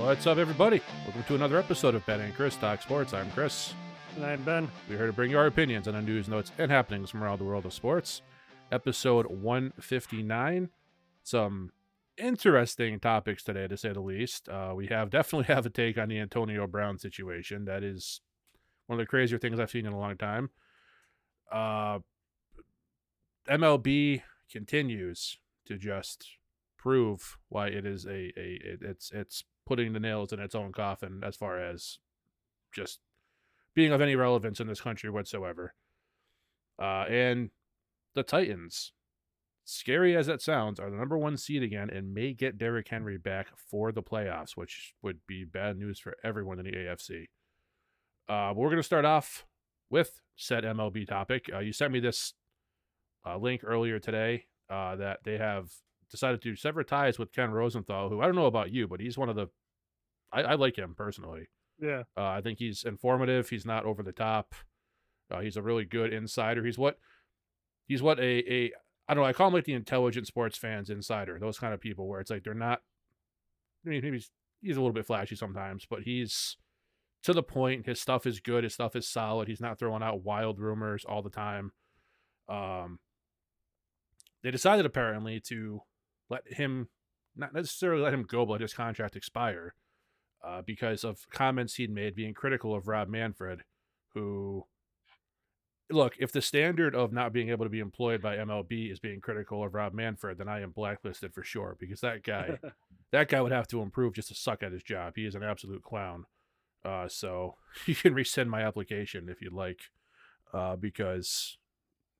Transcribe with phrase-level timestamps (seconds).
[0.00, 0.80] What's up, everybody?
[1.04, 3.12] Welcome to another episode of Ben and Chris Talk Sports.
[3.12, 3.74] I'm Chris.
[4.16, 4.66] And I'm Ben.
[4.88, 7.38] We're here to bring you our opinions on the news, notes, and happenings from around
[7.38, 8.22] the world of sports.
[8.72, 10.70] Episode 159.
[11.22, 11.72] Some
[12.16, 14.48] interesting topics today, to say the least.
[14.48, 17.66] Uh, we have definitely have a take on the Antonio Brown situation.
[17.66, 18.22] That is
[18.86, 20.48] one of the crazier things I've seen in a long time.
[21.52, 21.98] Uh,
[23.50, 26.26] MLB continues to just
[26.78, 30.72] prove why it is a, a it, it's it's putting the nails in its own
[30.72, 31.98] coffin as far as
[32.74, 32.98] just
[33.72, 35.74] being of any relevance in this country whatsoever.
[36.76, 37.50] Uh, and
[38.16, 38.90] the Titans,
[39.64, 43.16] scary as that sounds, are the number one seed again and may get Derrick Henry
[43.16, 47.26] back for the playoffs, which would be bad news for everyone in the AFC.
[48.28, 49.46] Uh, we're going to start off
[49.88, 51.48] with said MLB topic.
[51.54, 52.34] Uh, you sent me this
[53.24, 55.70] uh, link earlier today uh, that they have
[56.10, 59.16] decided to sever ties with Ken Rosenthal, who I don't know about you, but he's
[59.16, 59.48] one of the.
[60.32, 61.48] I, I like him personally.
[61.80, 62.02] Yeah.
[62.16, 63.48] Uh, I think he's informative.
[63.48, 64.54] He's not over the top.
[65.30, 66.64] Uh, he's a really good insider.
[66.64, 66.98] He's what
[67.86, 68.72] he's what a a
[69.08, 69.28] I don't know.
[69.28, 71.38] I call him like the intelligent sports fans insider.
[71.38, 72.80] Those kind of people where it's like they're not.
[73.84, 76.56] I mean, maybe he's, he's a little bit flashy sometimes, but he's
[77.22, 77.86] to the point.
[77.86, 78.64] His stuff is good.
[78.64, 79.48] His stuff is solid.
[79.48, 81.72] He's not throwing out wild rumors all the time.
[82.48, 82.98] Um,
[84.42, 85.80] they decided apparently to
[86.28, 86.88] let him
[87.36, 89.74] not necessarily let him go, but let his contract expire
[90.42, 93.62] uh, because of comments he'd made being critical of Rob Manfred,
[94.14, 94.64] who
[95.90, 99.20] look, if the standard of not being able to be employed by MLB is being
[99.20, 102.58] critical of Rob Manfred, then I am blacklisted for sure because that guy
[103.12, 105.14] that guy would have to improve just to suck at his job.
[105.16, 106.24] He is an absolute clown.
[106.84, 109.80] Uh, so you can resend my application if you'd like,
[110.52, 111.58] uh, because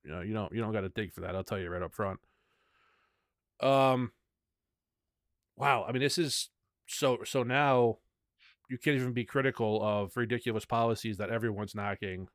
[0.03, 1.35] you know you don't you don't got to dig for that.
[1.35, 2.19] I'll tell you right up front.
[3.61, 4.11] Um,
[5.55, 5.85] wow.
[5.87, 6.49] I mean, this is
[6.87, 7.97] so so now
[8.71, 12.29] you can't even be critical of ridiculous policies that everyone's knocking,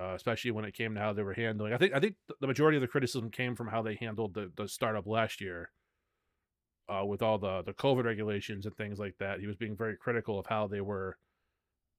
[0.00, 1.72] uh, especially when it came to how they were handling.
[1.72, 4.52] I think I think the majority of the criticism came from how they handled the
[4.56, 5.72] the startup last year.
[6.88, 9.96] Uh, with all the the COVID regulations and things like that, he was being very
[9.96, 11.18] critical of how they were,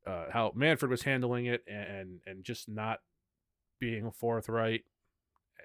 [0.08, 3.00] uh, how Manfred was handling it, and and just not
[3.82, 4.84] being forthright,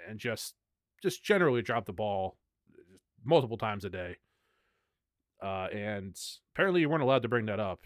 [0.09, 0.55] and just
[1.03, 2.37] just generally dropped the ball
[3.25, 4.17] multiple times a day.
[5.43, 6.19] Uh, and
[6.55, 7.81] apparently you weren't allowed to bring that up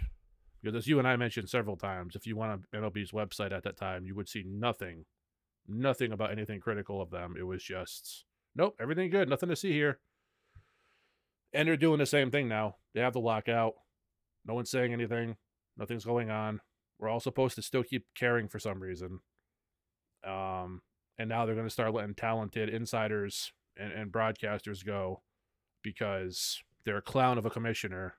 [0.62, 3.64] because as you and I mentioned several times, if you went on MLB's website at
[3.64, 5.06] that time, you would see nothing,
[5.66, 7.34] nothing about anything critical of them.
[7.38, 8.24] It was just,
[8.54, 9.98] nope, everything good, nothing to see here.
[11.52, 12.76] And they're doing the same thing now.
[12.94, 13.74] They have the lockout.
[14.46, 15.36] No one's saying anything.
[15.76, 16.60] Nothing's going on.
[16.98, 19.20] We're all supposed to still keep caring for some reason.
[20.24, 20.82] Um,
[21.18, 25.22] and now they're going to start letting talented insiders and, and broadcasters go
[25.82, 28.14] because their clown of a commissioner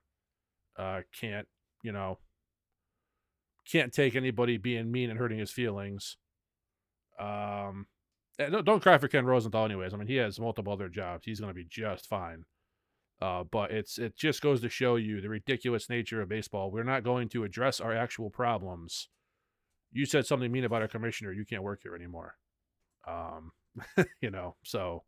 [0.78, 1.48] uh, can't,
[1.84, 2.20] you know,
[3.70, 6.18] can't take anybody being mean and hurting his feelings.
[7.20, 7.88] Um,
[8.38, 9.94] don't, don't cry for Ken Rosenthal, anyways.
[9.94, 11.26] I mean, he has multiple other jobs.
[11.26, 12.46] He's going to be just fine.
[13.22, 16.72] Uh, but it's it just goes to show you the ridiculous nature of baseball.
[16.72, 19.10] We're not going to address our actual problems.
[19.92, 21.32] You said something mean about our commissioner.
[21.32, 22.36] You can't work here anymore.
[23.08, 23.52] Um,
[24.22, 25.04] you know, so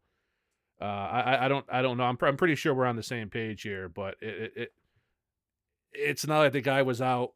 [0.83, 2.03] uh, I I don't I don't know.
[2.03, 4.73] I'm I'm pretty sure we're on the same page here, but it, it, it
[5.93, 7.31] it's not like the guy was out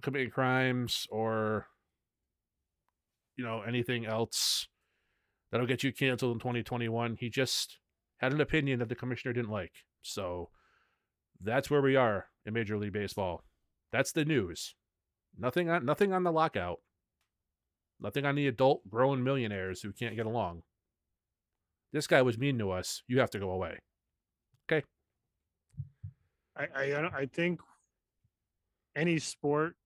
[0.00, 1.66] committing crimes or
[3.36, 4.68] you know anything else
[5.50, 7.16] that'll get you canceled in 2021.
[7.18, 7.78] He just
[8.18, 9.72] had an opinion that the commissioner didn't like.
[10.00, 10.50] So
[11.40, 13.42] that's where we are in Major League Baseball.
[13.90, 14.76] That's the news.
[15.36, 16.78] Nothing on nothing on the lockout.
[17.98, 20.62] Nothing on the adult grown millionaires who can't get along.
[21.92, 23.02] This guy was mean to us.
[23.06, 23.78] You have to go away.
[24.70, 24.84] Okay.
[26.56, 27.60] I I, I think
[28.96, 29.76] any sport,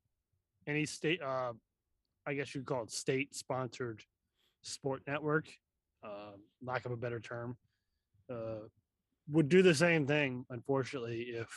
[0.67, 1.53] any state, uh,
[2.26, 4.03] I guess you'd call it state sponsored
[4.62, 5.49] sport network,
[6.05, 6.32] uh,
[6.62, 7.56] lack of a better term,
[8.31, 8.67] uh,
[9.31, 10.44] would do the same thing.
[10.50, 11.49] Unfortunately, if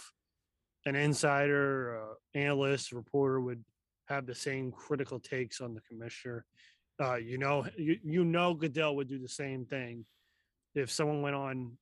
[0.85, 3.63] an insider, uh, analyst, reporter would
[4.07, 6.45] have the same critical takes on the commissioner,
[7.01, 10.05] uh, you know, you, you know, Goodell would do the same thing
[10.75, 11.77] if someone went on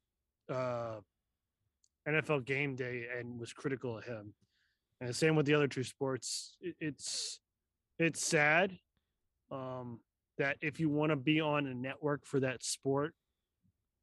[0.50, 0.96] uh,
[2.08, 4.34] NFL game day and was critical of him.
[5.00, 6.56] And the same with the other two sports.
[6.62, 7.40] It, it's
[8.00, 8.78] it's sad
[9.52, 10.00] um,
[10.38, 13.14] that if you want to be on a network for that sport,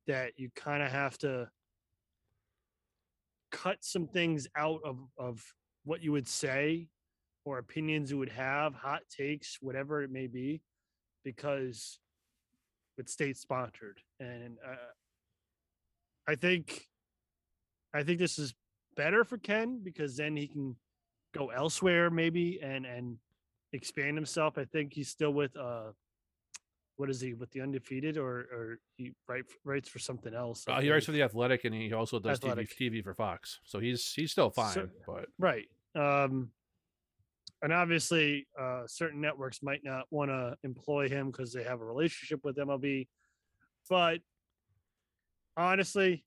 [0.07, 1.49] that you kind of have to
[3.51, 5.45] cut some things out of of
[5.85, 6.89] what you would say
[7.45, 10.63] or opinions you would have, hot takes, whatever it may be,
[11.25, 11.99] because
[12.99, 14.01] it's state sponsored.
[14.21, 14.77] And uh,
[16.29, 16.87] I think,
[17.93, 18.55] I think this is
[18.97, 20.77] better for Ken because then he can
[21.35, 23.19] go elsewhere maybe and and
[23.73, 24.57] expand himself.
[24.57, 25.91] I think he's still with uh
[26.97, 30.65] what is he with the undefeated or or he write, writes for something else.
[30.69, 33.59] Uh, he writes for the Athletic, and he also does TV, TV for Fox.
[33.65, 35.67] So he's he's still fine, So- but right.
[35.97, 36.51] Um
[37.65, 41.85] and obviously uh certain networks might not want to employ him because they have a
[41.85, 43.09] relationship with MLB.
[43.89, 44.21] But
[45.57, 46.25] honestly,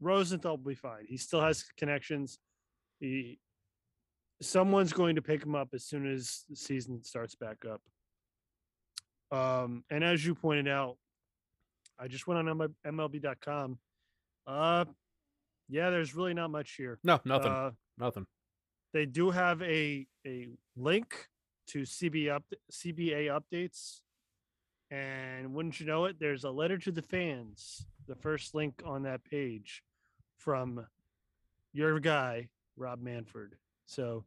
[0.00, 1.06] Rosenthal will be fine.
[1.08, 2.38] He still has connections.
[3.00, 3.38] He
[4.42, 7.80] someone's going to pick him up as soon as the season starts back up.
[9.36, 10.96] Um, and as you pointed out,
[11.98, 13.78] I just went on MLB.com.
[14.46, 14.84] Uh,
[15.68, 16.98] yeah, there's really not much here.
[17.02, 18.26] no, nothing, Uh, nothing.
[18.94, 21.28] They do have a a link
[21.66, 24.00] to CB up CBA updates,
[24.90, 27.86] and wouldn't you know it, there's a letter to the fans.
[28.06, 29.82] The first link on that page
[30.38, 30.86] from
[31.72, 33.56] your guy Rob Manfred.
[33.86, 34.24] So,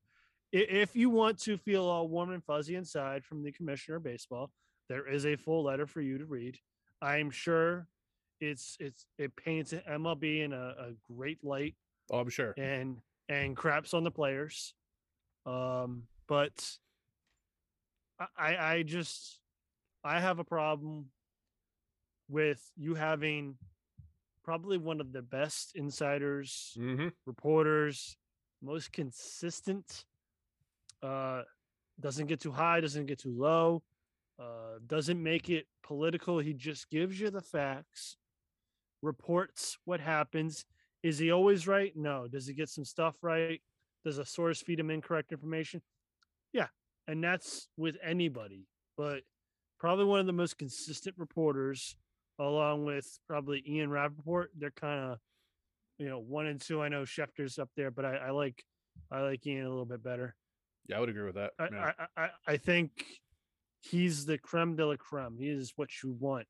[0.52, 4.52] if you want to feel all warm and fuzzy inside from the commissioner of baseball,
[4.90, 6.58] there is a full letter for you to read.
[7.02, 7.88] I'm sure
[8.42, 11.76] it's it's it paints MLB in a, a great light
[12.12, 12.54] Oh, I'm sure.
[12.58, 12.98] and
[13.30, 14.74] and craps on the players.
[15.46, 16.78] Um, but
[18.38, 19.40] I- I just
[20.04, 21.12] I have a problem
[22.30, 23.58] with you having
[24.44, 28.18] probably one of the best insiders, hmm reporters,
[28.62, 30.06] most consistent.
[31.02, 31.44] Uh,
[32.00, 33.84] doesn't get too high, doesn't get too low.
[34.40, 36.40] Uh, doesn't make it political.
[36.40, 38.18] He just gives you the facts,
[39.02, 40.66] reports what happens.
[41.08, 41.94] Is he always right?
[41.96, 42.28] No.
[42.28, 43.62] Does he get some stuff right?
[44.04, 45.82] Does a source feed him incorrect information?
[46.52, 46.68] Yeah.
[47.08, 48.68] And that's with anybody,
[48.98, 49.22] but
[49.80, 51.96] probably one of the most consistent reporters,
[52.40, 54.52] along with probably Ian Rapoport.
[54.58, 55.20] They're kind of,
[55.98, 56.82] you know, one and two.
[56.82, 58.62] I know Schefter's up there, but I, I like
[59.10, 60.36] I like Ian a little bit better.
[60.90, 61.52] Yeah, I would agree with that.
[61.58, 61.92] I, yeah.
[62.18, 62.92] I, I, I think
[63.80, 65.38] he's the creme de la creme.
[65.40, 66.48] He is what you want.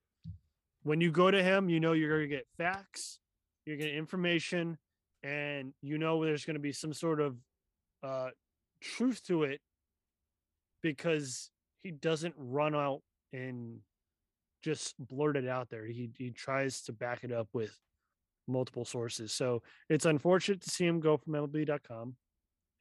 [0.82, 3.20] When you go to him, you know you're going to get facts,
[3.68, 4.78] you're going to get information,
[5.24, 7.36] and you know there's going to be some sort of
[8.02, 8.30] uh,
[8.82, 9.60] truth to it
[10.82, 11.50] because
[11.84, 13.02] he doesn't run out
[13.34, 13.80] and
[14.64, 15.86] just blurt it out there.
[15.86, 17.78] He he tries to back it up with
[18.48, 19.34] multiple sources.
[19.34, 22.16] So it's unfortunate to see him go from MLB.com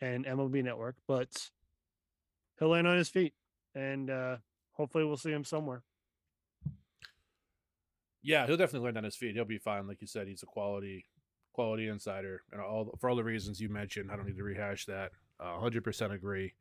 [0.01, 1.29] and MLB Network, but
[2.59, 3.35] he'll land on his feet,
[3.75, 4.37] and uh,
[4.73, 5.83] hopefully we'll see him somewhere.
[8.27, 9.37] Yeah, he'll definitely land on his feet.
[9.37, 9.87] He'll be fine.
[9.87, 11.07] Like you said, he's a quality
[11.53, 14.11] quality insider, and all for all the reasons you mentioned.
[14.11, 15.13] I don't need to rehash that.
[15.41, 16.55] Hundred percent agree.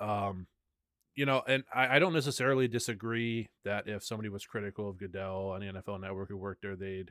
[0.00, 0.46] Um,
[1.14, 5.50] you know, and I, I don't necessarily disagree that if somebody was critical of Goodell
[5.50, 7.10] on the NFL Network who worked there, they'd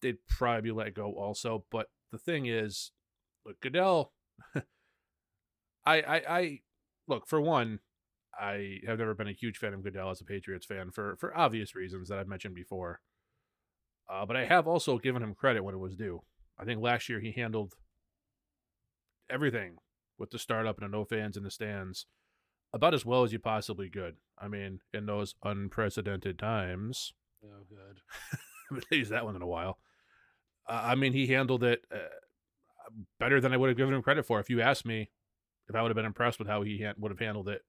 [0.00, 1.64] they'd probably be let go also.
[1.70, 2.90] But the thing is,
[3.44, 4.12] look, Goodell.
[5.84, 6.60] I I I
[7.06, 7.80] look for one.
[8.38, 11.36] I have never been a huge fan of Goodell as a Patriots fan for for
[11.36, 13.00] obvious reasons that I've mentioned before.
[14.08, 16.22] Uh, but I have also given him credit when it was due.
[16.58, 17.74] I think last year he handled
[19.28, 19.76] everything
[20.18, 22.06] with the startup and the no fans in the stands
[22.72, 24.16] about as well as you possibly could.
[24.38, 27.12] I mean, in those unprecedented times,
[27.44, 28.00] Oh, good.
[28.32, 28.36] I
[28.68, 29.78] haven't used that one in a while.
[30.68, 31.98] Uh, I mean, he handled it uh,
[33.18, 34.40] better than I would have given him credit for.
[34.40, 35.10] If you asked me
[35.68, 37.62] if I would have been impressed with how he ha- would have handled it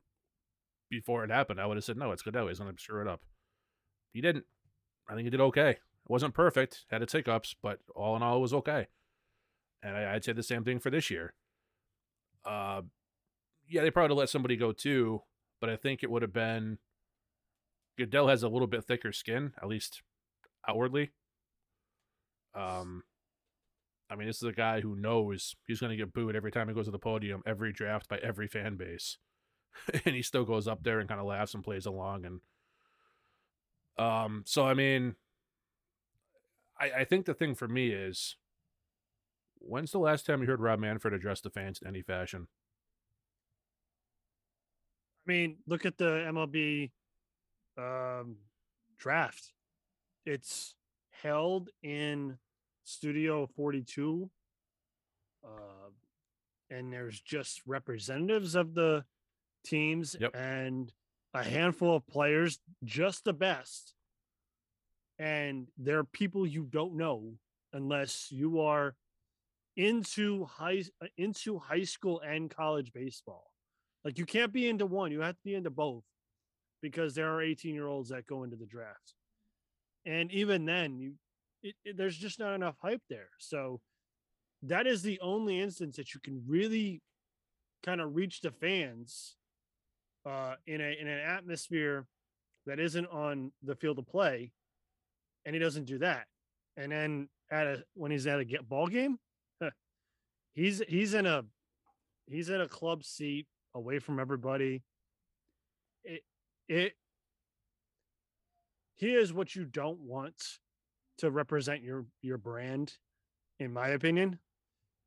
[0.92, 2.50] before it happened, I would have said, no, it's Goodell.
[2.50, 3.22] He's going to screw it up.
[4.14, 4.46] He didn't.
[5.10, 5.72] I think he did okay.
[5.72, 8.88] It wasn't perfect, had its hiccups, but all in all, it was okay.
[9.82, 11.34] And I, I'd say the same thing for this year.
[12.46, 12.82] Uh,
[13.68, 15.24] yeah, they probably let somebody go too,
[15.60, 16.78] but I think it would have been
[17.98, 20.02] Goodell has a little bit thicker skin, at least
[20.68, 21.12] outwardly.
[22.54, 23.04] Um,
[24.10, 26.68] I mean, this is a guy who knows he's going to get booed every time
[26.68, 29.18] he goes to the podium, every draft by every fan base,
[30.06, 32.26] and he still goes up there and kind of laughs and plays along.
[32.26, 32.40] And
[33.98, 35.16] um, so I mean,
[36.80, 38.36] I I think the thing for me is,
[39.60, 42.48] when's the last time you heard Rob Manfred address the fans in any fashion?
[45.28, 46.92] I mean, look at the MLB
[47.78, 48.38] um,
[48.98, 49.54] draft.
[50.26, 50.76] It's
[51.12, 52.38] held in
[52.84, 54.30] Studio 42.
[55.44, 55.48] Uh,
[56.70, 59.04] and there's just representatives of the
[59.64, 60.36] teams Yep.
[60.36, 60.94] and
[61.34, 63.94] a handful of players, just the best.
[65.20, 67.34] And there are people you don't know
[67.74, 68.96] unless you are
[69.78, 73.46] into high uh, into high school and college baseball.
[74.04, 76.04] Like you can't be into one, you have to be into both
[76.82, 79.14] because there are 18 year olds that go into the draft.
[80.06, 81.14] And even then, you
[81.64, 83.30] it, it- there's just not enough hype there.
[83.38, 83.80] So
[84.64, 87.02] that is the only instance that you can really
[87.84, 89.36] kind of reach the fans
[90.26, 92.06] uh, in a in an atmosphere
[92.66, 94.52] that isn't on the field of play,
[95.46, 96.26] and he doesn't do that.
[96.78, 99.18] And then at a when he's at a get ball game,
[100.54, 101.44] he's he's in a
[102.28, 104.84] he's in a club seat away from everybody.
[106.04, 106.24] It
[106.68, 106.94] it
[108.96, 110.36] he is what you don't want
[111.20, 112.94] to represent your your brand,
[113.60, 114.40] in my opinion.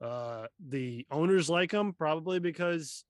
[0.00, 3.04] Uh, the owners like him probably because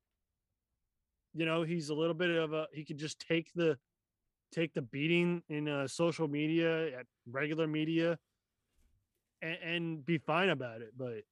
[1.35, 3.79] you know he's a little bit of a he could just take the
[4.53, 8.19] take the beating in uh, social media at regular media
[9.43, 11.23] and, and be fine about it but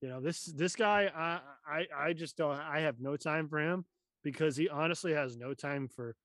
[0.00, 3.58] you know this this guy I, I i just don't i have no time for
[3.58, 3.84] him
[4.22, 6.16] because he honestly has no time for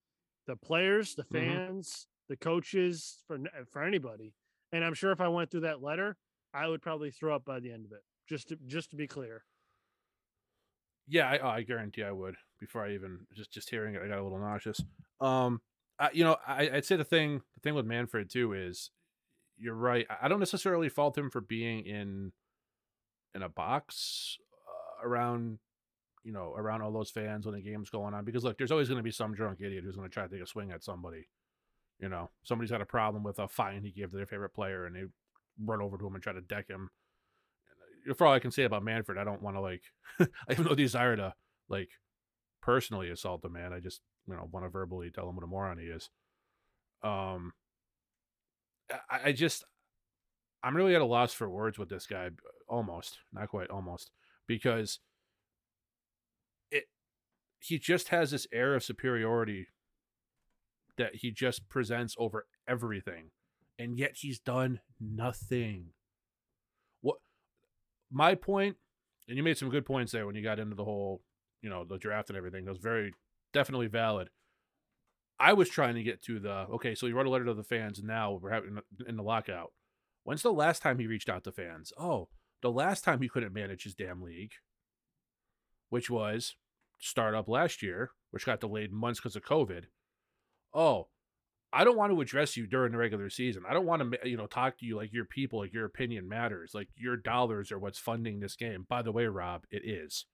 [0.47, 1.29] the players the Mhm.
[1.31, 3.39] fans the coaches for
[3.71, 4.33] for anybody
[4.71, 6.17] and i'm sure if i went through that letter
[6.53, 9.07] i would probably throw up by the end of it just to just to be
[9.07, 9.45] clear
[11.07, 12.35] Yeah, I, oh, I guarantee I would.
[12.63, 14.82] Before I even just just hearing it, I got a little nauseous.
[15.20, 15.60] Um,
[16.00, 18.89] I, you know, I, I'd say the thing the thing with Manfred too is,
[19.58, 20.08] you're right.
[20.22, 22.32] I- don't necessarily fault him for being in
[23.36, 24.38] in a box
[25.03, 25.60] uh, around,
[26.24, 28.24] you know, around all those fans when the game's going on.
[28.24, 30.29] Because look, there's always going to be some drunk idiot who's going to try to
[30.29, 31.27] take a swing at somebody.
[32.00, 34.86] You know, somebody's got a problem with a fine he gave to their favorite player,
[34.86, 35.03] and they
[35.63, 36.89] run over to him and try to deck him
[38.17, 39.84] for all I can say about Manfred, I don't want to like.
[40.20, 41.34] I have no desire to
[41.70, 41.89] like
[42.63, 43.74] personally assault the man.
[43.74, 46.10] I just you know want to verbally tell him what a moron he is.
[47.03, 47.53] Um,
[49.10, 49.65] I, I just
[50.63, 52.29] I'm really at a loss for words with this guy.
[52.70, 54.12] Almost, not quite, almost,
[54.48, 55.00] because
[56.72, 56.86] it
[57.60, 59.67] he just has this air of superiority
[60.98, 63.32] that he just presents over everything,
[63.77, 65.88] and yet he's done nothing.
[67.01, 67.17] What
[68.10, 68.77] my point,
[69.27, 71.22] and you made some good points there when you got into the whole,
[71.63, 72.65] you know, the draft and everything.
[72.65, 73.13] That was very
[73.53, 74.29] definitely valid.
[75.39, 77.63] I was trying to get to the okay, so you wrote a letter to the
[77.63, 78.03] fans.
[78.03, 78.77] Now we're having
[79.08, 79.72] in the lockout.
[80.24, 81.91] When's the last time he reached out to fans?
[81.98, 82.29] Oh,
[82.62, 84.53] the last time he couldn't manage his damn league,
[85.89, 86.55] which was
[87.00, 89.86] start up last year, which got delayed months because of COVID.
[90.74, 91.08] Oh,
[91.74, 93.63] I don't want to address you during the regular season.
[93.67, 96.29] I don't want to, you know, talk to you like your people, like your opinion
[96.29, 98.86] matters, like your dollars are what's funding this game.
[98.88, 100.25] By the way, Rob, it is.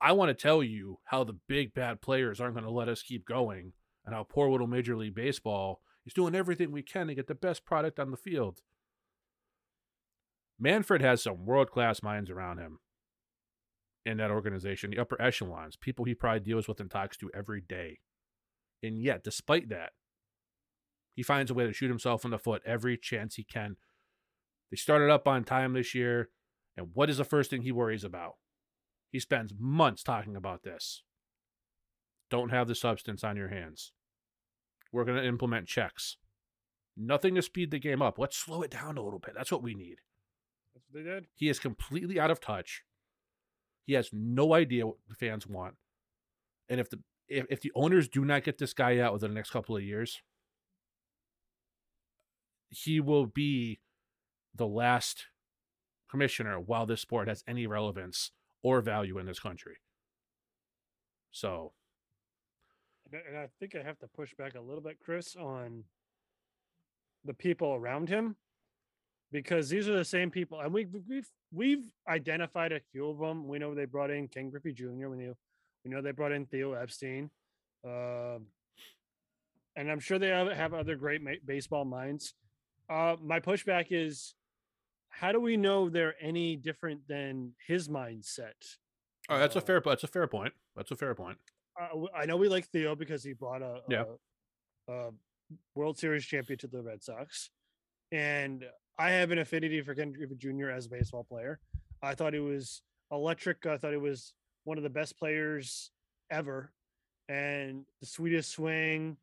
[0.00, 3.02] I want to tell you how the big bad players aren't going to let us
[3.02, 3.72] keep going
[4.04, 7.34] and how poor little Major League Baseball is doing everything we can to get the
[7.34, 8.60] best product on the field.
[10.58, 12.78] Manfred has some world class minds around him
[14.06, 17.60] in that organization, the upper echelons, people he probably deals with and talks to every
[17.60, 17.98] day.
[18.82, 19.90] And yet, despite that,
[21.14, 23.76] he finds a way to shoot himself in the foot every chance he can.
[24.70, 26.30] They started up on time this year,
[26.76, 28.34] and what is the first thing he worries about?
[29.10, 31.02] He spends months talking about this.
[32.30, 33.92] Don't have the substance on your hands.
[34.92, 36.16] We're going to implement checks.
[36.96, 38.18] Nothing to speed the game up.
[38.18, 39.34] Let's slow it down a little bit.
[39.34, 39.98] That's what we need.
[40.74, 42.82] that's what they did He is completely out of touch.
[43.86, 45.76] He has no idea what the fans want.
[46.68, 49.34] And if the if, if the owners do not get this guy out within the
[49.34, 50.20] next couple of years,
[52.70, 53.80] he will be
[54.54, 55.26] the last
[56.10, 59.76] commissioner while this sport has any relevance or value in this country.
[61.30, 61.72] So
[63.12, 65.84] And I- think I have to push back a little bit, Chris, on
[67.24, 68.36] the people around him,
[69.32, 73.48] because these are the same people, and we've we've we've identified a few of them.
[73.48, 75.08] We know they brought in Ken Griffey Jr.
[75.08, 75.34] We know
[75.84, 77.30] we know they brought in Theo Epstein,
[77.84, 78.46] um,
[79.76, 82.34] and I'm sure they have, have other great ma- baseball minds.
[82.90, 84.34] Uh, my pushback is,
[85.18, 88.54] how do we know they're any different than his mindset?
[89.28, 90.54] right, that's a Uh, fair that's a fair point.
[90.76, 91.38] That's a fair point.
[91.80, 94.04] uh, I know we like Theo because he brought a, Yeah.
[94.88, 95.10] a, a
[95.74, 97.50] World Series champion to the Red Sox,
[98.12, 98.64] and
[98.98, 100.70] I have an affinity for Ken Griffey Jr.
[100.70, 101.60] as a baseball player.
[102.02, 103.64] I thought he was electric.
[103.66, 104.34] I thought he was
[104.64, 105.90] one of the best players
[106.30, 106.72] ever,
[107.28, 109.16] and the sweetest swing,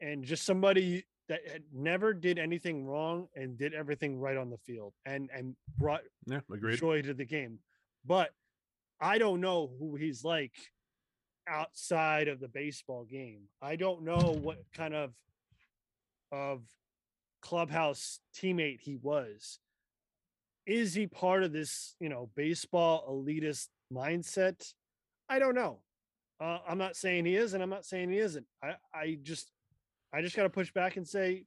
[0.00, 4.58] and just somebody that had never did anything wrong and did everything right on the
[4.58, 6.78] field, and and brought Yeah, agreed.
[6.78, 7.58] joy to the game.
[8.04, 8.30] But
[9.00, 10.52] I don't know who he's like
[11.48, 13.48] outside of the baseball game.
[13.60, 15.12] I don't know what kind of
[16.32, 16.62] of
[17.42, 19.58] clubhouse teammate he was.
[20.66, 24.72] Is he part of this, you know, baseball elitist mindset?
[25.28, 25.80] I don't know.
[26.40, 28.46] Uh, I'm not saying he is, and I'm not saying he isn't.
[28.62, 29.50] I, I just,
[30.14, 31.44] I just got to push back and say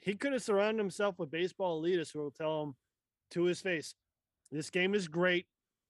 [0.00, 2.74] he could have surrounded himself with baseball elitists who will tell him
[3.32, 3.94] to his face,
[4.52, 5.46] this game is great.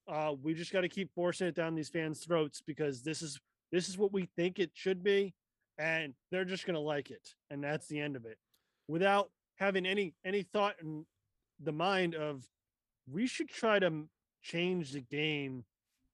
[0.07, 3.39] Uh, we just got to keep forcing it down these fans' throats because this is
[3.71, 5.33] this is what we think it should be,
[5.77, 8.37] and they're just gonna like it, and that's the end of it,
[8.87, 11.05] without having any any thought in
[11.59, 12.45] the mind of
[13.11, 14.07] we should try to
[14.41, 15.65] change the game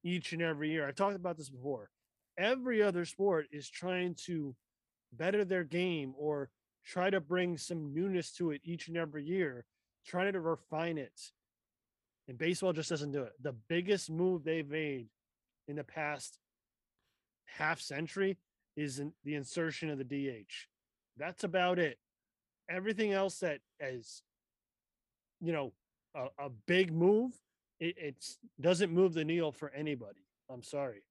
[0.03, 0.87] each and every year.
[0.87, 1.89] I talked about this before.
[2.37, 4.55] Every other sport is trying to
[5.17, 6.49] better their game or
[6.85, 9.65] try to bring some newness to it each and every year,
[10.05, 11.31] trying to refine it.
[12.27, 13.33] And baseball just doesn't do it.
[13.41, 15.07] The biggest move they've made
[15.67, 16.39] in the past
[17.45, 18.37] half century
[18.75, 20.53] is in the insertion of the DH.
[21.17, 21.99] That's about it.
[22.69, 24.23] Everything else that is,
[25.41, 25.73] you know,
[26.15, 27.33] a, a big move,
[27.79, 28.25] it
[28.61, 30.25] doesn't move the needle for anybody.
[30.49, 31.03] I'm sorry.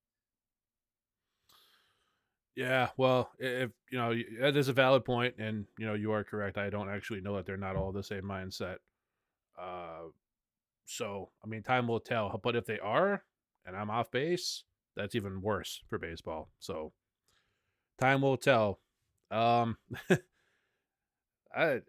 [2.55, 6.23] Yeah, well, if you know that is a valid point, and you know you are
[6.23, 6.59] correct.
[6.59, 8.77] I don't actually know that they're not all the same mindset.
[9.59, 10.09] Uh,
[10.85, 12.39] so I mean, time will tell.
[12.43, 13.25] But if they are,
[13.65, 14.65] and I'm off base,
[14.97, 16.51] that's even worse for baseball.
[16.59, 16.93] So
[17.99, 18.81] time will tell.
[19.31, 19.79] Um,
[21.57, 21.81] I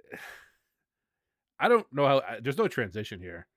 [1.59, 2.21] I don't know how.
[2.41, 3.47] There's no transition here.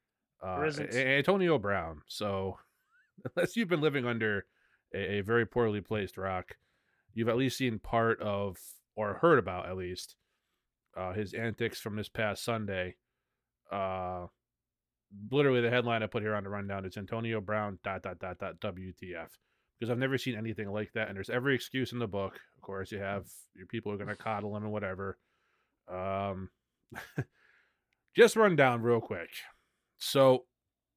[0.42, 2.02] Uh, Antonio Brown.
[2.08, 2.58] So
[3.36, 4.46] unless you've been living under
[4.94, 6.56] a, a very poorly placed rock
[7.16, 8.58] you've at least seen part of
[8.94, 10.14] or heard about at least
[10.96, 12.94] uh, his antics from this past Sunday.
[13.73, 14.26] Uh,
[15.32, 18.38] literally, the headline I put here on the rundown is Antonio Brown dot dot dot
[18.38, 19.28] dot WTF
[19.78, 21.08] because I've never seen anything like that.
[21.08, 22.35] And there's every excuse in the book.
[22.56, 25.18] Of course, you have your people are going to coddle him and whatever.
[25.90, 26.50] Um,
[28.14, 29.30] just run down real quick.
[29.99, 30.44] So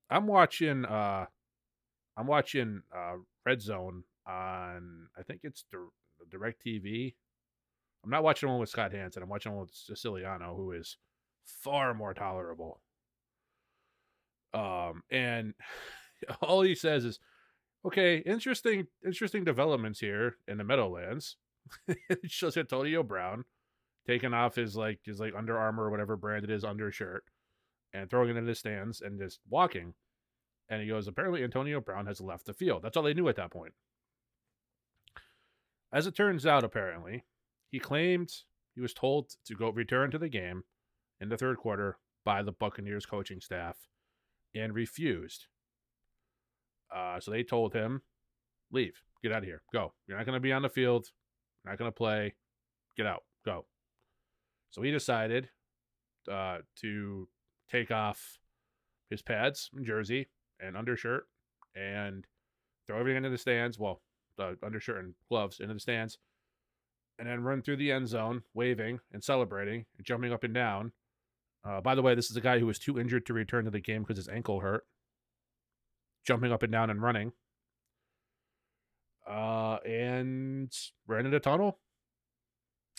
[0.09, 0.83] I'm watching.
[0.83, 1.25] Uh,
[2.17, 5.07] I'm watching uh, Red Zone on.
[5.17, 5.87] I think it's the
[6.25, 7.13] DirecTV.
[8.03, 9.23] I'm not watching one with Scott Hanson.
[9.23, 10.97] I'm watching one with Siciliano, who is
[11.45, 12.79] far more tolerable.
[14.53, 15.53] Um, and
[16.41, 17.19] all he says is,
[17.85, 21.35] "Okay, interesting, interesting developments here in the Meadowlands."
[21.87, 23.45] it shows Antonio Brown
[24.07, 27.23] taking off his like his like Under Armour or whatever brand it is undershirt
[27.93, 29.93] and throwing it in the stands and just walking.
[30.69, 32.83] And he goes, apparently Antonio Brown has left the field.
[32.83, 33.73] That's all they knew at that point.
[35.91, 37.25] As it turns out, apparently,
[37.69, 38.31] he claimed
[38.75, 40.63] he was told to go return to the game
[41.19, 43.75] in the third quarter by the Buccaneers coaching staff
[44.55, 45.47] and refused.
[46.95, 48.01] Uh, so they told him,
[48.71, 49.93] leave, get out of here, go.
[50.07, 51.07] You're not going to be on the field,
[51.63, 52.35] You're not going to play,
[52.95, 53.65] get out, go.
[54.71, 55.49] So he decided
[56.31, 57.27] uh, to
[57.71, 58.37] take off
[59.09, 60.27] his pads and jersey
[60.59, 61.25] and undershirt
[61.75, 62.25] and
[62.85, 63.79] throw everything into the stands.
[63.79, 64.01] Well,
[64.39, 66.17] the undershirt and gloves into the stands,
[67.19, 70.93] and then run through the end zone, waving and celebrating and jumping up and down.
[71.67, 73.71] Uh, by the way, this is a guy who was too injured to return to
[73.71, 74.85] the game because his ankle hurt.
[76.25, 77.33] Jumping up and down and running.
[79.29, 80.71] Uh, and
[81.05, 81.79] ran into a tunnel.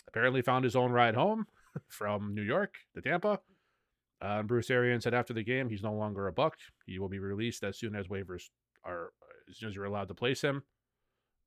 [0.07, 1.47] Apparently found his own ride home
[1.87, 3.39] from New York to Tampa.
[4.21, 6.57] Uh, Bruce Arians said after the game he's no longer a buck.
[6.85, 8.43] He will be released as soon as waivers
[8.85, 9.13] are,
[9.49, 10.61] as soon as you're allowed to place him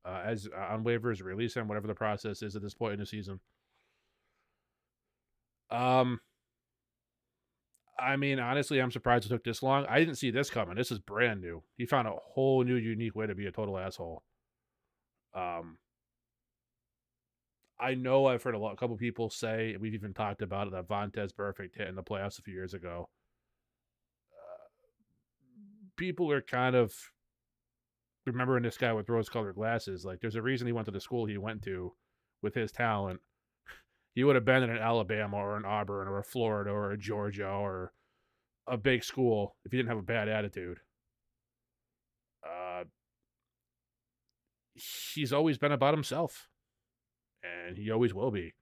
[0.05, 2.99] uh, as uh, on waivers, release him, whatever the process is at this point in
[2.99, 3.39] the season.
[5.71, 6.19] Um,
[7.97, 9.85] I mean, honestly, I'm surprised it took this long.
[9.89, 10.75] I didn't see this coming.
[10.75, 11.63] This is brand new.
[11.77, 14.23] He found a whole new, unique way to be a total asshole.
[15.33, 15.77] Um,
[17.79, 20.67] I know I've heard a lot, a couple people say, and we've even talked about
[20.67, 23.09] it, that Vontaze Burfict hit in the playoffs a few years ago.
[24.31, 24.67] Uh,
[25.97, 26.93] people are kind of
[28.25, 30.05] remembering this guy with rose colored glasses.
[30.05, 31.93] Like, there's a reason he went to the school he went to
[32.41, 33.19] with his talent.
[34.13, 36.97] He would have been in an Alabama or an Auburn or a Florida or a
[36.97, 37.91] Georgia or
[38.67, 40.79] a big school if he didn't have a bad attitude.
[42.47, 42.83] Uh,
[44.73, 46.47] he's always been about himself,
[47.43, 48.53] and he always will be.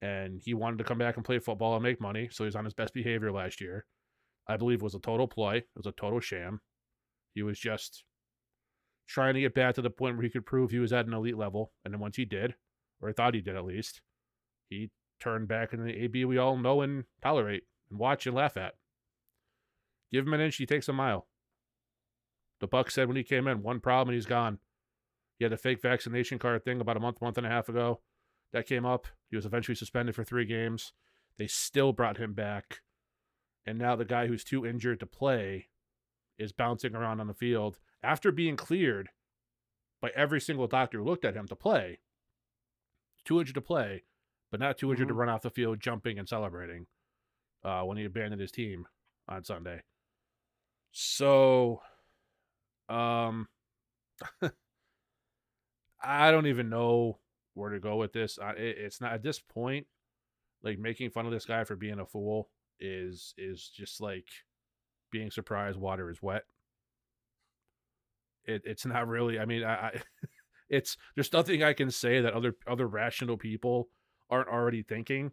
[0.00, 2.56] And he wanted to come back and play football and make money, so he was
[2.56, 3.84] on his best behavior last year.
[4.46, 5.56] I believe was a total ploy.
[5.56, 6.60] It was a total sham.
[7.34, 8.04] He was just
[9.08, 11.14] trying to get back to the point where he could prove he was at an
[11.14, 11.72] elite level.
[11.84, 12.54] And then once he did,
[13.00, 14.02] or thought he did at least,
[14.68, 18.56] he turned back into the AB we all know and tolerate and watch and laugh
[18.56, 18.74] at.
[20.12, 21.26] Give him an inch, he takes a mile.
[22.60, 24.58] The Buck said when he came in, one problem and he's gone.
[25.38, 28.00] He had a fake vaccination card thing about a month, month and a half ago.
[28.52, 29.06] That came up.
[29.30, 30.92] He was eventually suspended for three games.
[31.38, 32.80] They still brought him back.
[33.64, 35.68] And now the guy who's too injured to play
[36.38, 39.10] is bouncing around on the field after being cleared
[40.00, 41.98] by every single doctor who looked at him to play,
[43.24, 44.04] 200 to play,
[44.50, 45.08] but not 200 mm-hmm.
[45.08, 46.86] to run off the field jumping and celebrating
[47.64, 48.86] uh, when he abandoned his team
[49.28, 49.82] on Sunday.
[50.92, 51.82] So,
[52.88, 53.48] um,
[56.02, 57.18] I don't even know
[57.54, 58.38] where to go with this.
[58.38, 59.86] I, it, it's not at this point.
[60.62, 62.48] Like making fun of this guy for being a fool
[62.80, 64.26] is is just like
[65.10, 66.44] being surprised water is wet.
[68.48, 69.38] It, it's not really.
[69.38, 69.92] I mean, I, I
[70.70, 73.88] it's there's nothing I can say that other other rational people
[74.30, 75.32] aren't already thinking.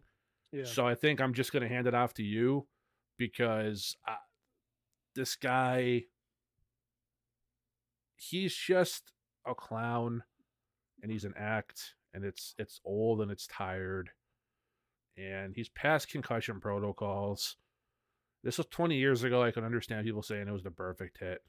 [0.52, 0.64] Yeah.
[0.64, 2.66] So I think I'm just gonna hand it off to you
[3.18, 4.16] because I,
[5.14, 6.02] this guy,
[8.16, 9.12] he's just
[9.46, 10.22] a clown,
[11.02, 14.10] and he's an act, and it's it's old and it's tired,
[15.16, 17.56] and he's past concussion protocols.
[18.44, 19.42] This was 20 years ago.
[19.42, 21.42] I can understand people saying it was the perfect hit.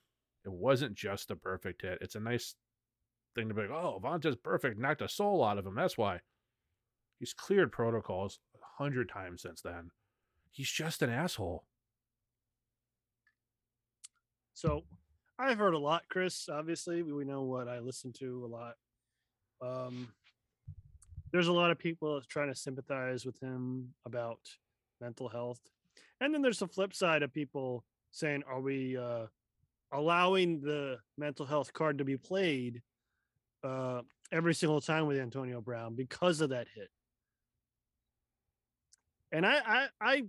[0.48, 1.98] It wasn't just a perfect hit.
[2.00, 2.56] It's a nice
[3.36, 5.76] thing to be like, oh, Vontaze Burfict, knocked the soul out of him.
[5.76, 6.22] That's why.
[7.20, 9.92] He's cleared protocols a hundred times since then.
[10.50, 11.66] He's just an asshole.
[14.54, 14.86] So
[15.38, 16.48] I've heard a lot, Chris.
[16.50, 18.76] Obviously, we know what I listen to a lot.
[19.62, 20.08] Um,
[21.34, 24.40] there's a lot of people trying to sympathize with him about
[25.02, 25.60] mental health,
[26.22, 29.26] and then there's the flip side of people saying, "Are we uh,
[29.92, 32.82] allowing the mental health card to be played
[33.64, 36.90] uh, every single time with Antonio Brown because of that hit?"
[39.32, 40.24] And I, I, I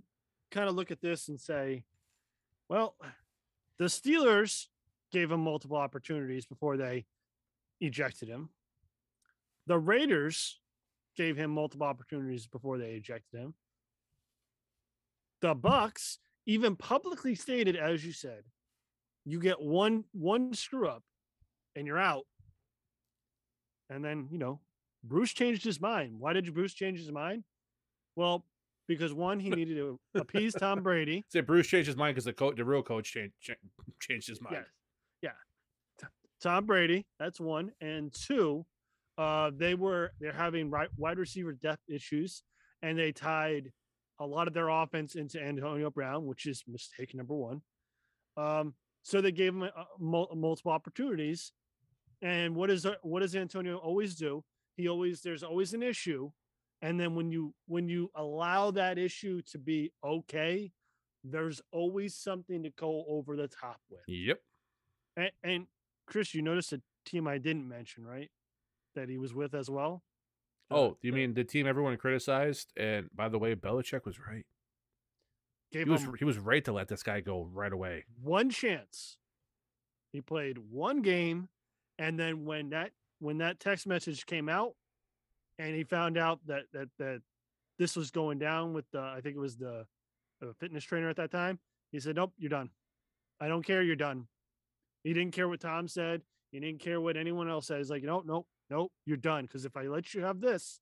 [0.51, 1.83] kind of look at this and say,
[2.67, 2.95] well,
[3.77, 4.67] the Steelers
[5.11, 7.05] gave him multiple opportunities before they
[7.79, 8.49] ejected him.
[9.67, 10.59] The Raiders
[11.15, 13.53] gave him multiple opportunities before they ejected him.
[15.41, 18.43] The Bucks even publicly stated, as you said,
[19.31, 21.03] you get one one screw up
[21.75, 22.25] and you're out.
[23.89, 24.59] And then, you know,
[25.03, 26.19] Bruce changed his mind.
[26.19, 27.43] Why did Bruce change his mind?
[28.15, 28.45] Well,
[28.87, 31.23] because one, he needed to appease Tom Brady.
[31.29, 33.33] Say Bruce changed his mind because the coach, the real coach, changed
[33.99, 34.65] changed his mind.
[35.21, 35.29] Yeah,
[36.01, 36.07] yeah.
[36.41, 37.05] Tom Brady.
[37.19, 38.65] That's one, and two,
[39.17, 42.43] uh, they were they're having right wide receiver depth issues,
[42.81, 43.71] and they tied
[44.19, 47.61] a lot of their offense into Antonio Brown, which is mistake number one.
[48.37, 48.73] Um,
[49.09, 49.69] so they gave him uh,
[49.99, 51.51] mul- multiple opportunities,
[52.21, 54.43] and what is uh, what does Antonio always do?
[54.77, 56.31] He always there's always an issue
[56.81, 60.71] and then when you when you allow that issue to be okay
[61.25, 64.39] there's always something to go over the top with Yep.
[65.17, 65.67] and, and
[66.07, 68.31] chris you noticed a team i didn't mention right
[68.95, 70.01] that he was with as well
[70.71, 72.71] Oh, uh, you the- mean the team everyone criticized?
[72.77, 74.45] And by the way, Belichick was right.
[75.71, 78.05] Gave He was he was right to let this guy go right away.
[78.21, 79.17] one chance.
[80.11, 81.49] He played one game
[81.99, 84.73] and then when that when that text message came out
[85.59, 87.21] and he found out that that that
[87.77, 89.85] this was going down with the i think it was the,
[90.41, 91.59] the fitness trainer at that time
[91.91, 92.69] he said nope you're done.
[93.41, 94.27] I don't care you're done.
[95.03, 96.21] He didn't care what tom said.
[96.51, 97.77] He didn't care what anyone else said.
[97.77, 100.79] He's like nope nope nope you're done because if i let you have this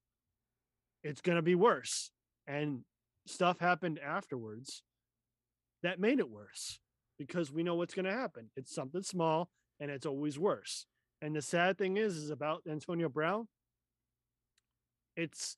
[1.04, 2.12] it's going to be worse.
[2.48, 2.82] And
[3.30, 4.84] stuff happened afterwards
[5.84, 6.80] that made it worse
[7.18, 8.50] because we know what's going to happen.
[8.56, 10.86] It's something small and it's always worse.
[11.22, 13.48] And the sad thing is, is about Antonio Brown.
[15.16, 15.58] It's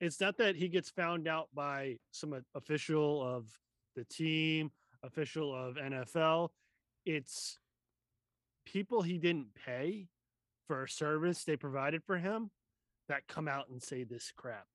[0.00, 3.46] it's not that he gets found out by some official of
[3.96, 4.70] the team,
[5.02, 6.50] official of NFL.
[7.04, 7.58] It's
[8.64, 10.06] people he didn't pay
[10.68, 12.50] for a service they provided for him
[13.08, 14.66] that come out and say this crap.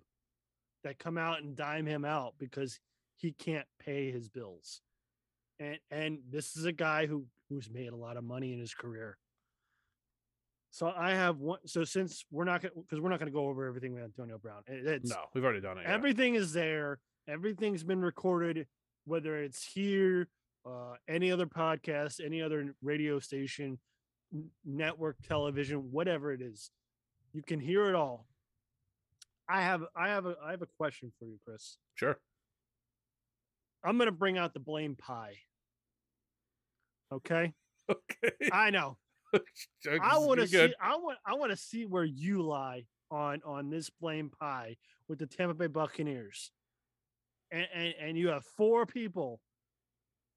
[0.83, 2.79] That come out and dime him out because
[3.15, 4.81] he can't pay his bills
[5.59, 8.73] and and this is a guy who who's made a lot of money in his
[8.73, 9.17] career.
[10.71, 11.59] So I have one.
[11.65, 14.37] So since we're not going because we're not going to go over everything with Antonio
[14.37, 14.63] Brown.
[14.67, 15.83] It's No, we've already done it.
[15.83, 15.93] yeah.
[15.93, 16.99] everything is there.
[17.27, 18.67] Everything's been recorded,
[19.05, 20.27] whether it's here,
[20.65, 23.79] uh, any other podcast, any other radio station,
[24.65, 26.71] network television, whatever it is.
[27.33, 28.27] You can hear it all.
[29.49, 31.77] I have I have a I have a question for you, Chris.
[31.95, 32.17] Sure.
[33.83, 35.35] I'm gonna bring out the blame pie.
[37.11, 37.53] Okay.
[37.91, 38.49] Okay.
[38.49, 38.97] I know.
[40.01, 40.73] I want to see.
[40.81, 41.17] I want.
[41.25, 44.77] I want to see where you lie on on this blame pie
[45.09, 46.51] with the Tampa Bay Buccaneers,
[47.51, 49.41] and and, and you have four people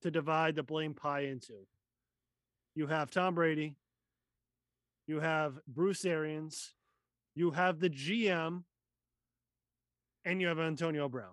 [0.03, 1.55] to divide the blame pie into.
[2.75, 3.77] You have Tom Brady.
[5.07, 6.75] You have Bruce Arians.
[7.35, 8.64] You have the GM,
[10.26, 11.32] and you have Antonio Brown.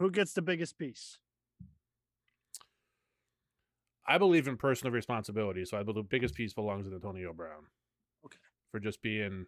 [0.00, 1.18] Who gets the biggest piece?
[4.06, 7.68] I believe in personal responsibility, so I believe the biggest piece belongs to Antonio Brown.
[8.26, 8.38] Okay.
[8.72, 9.46] For just being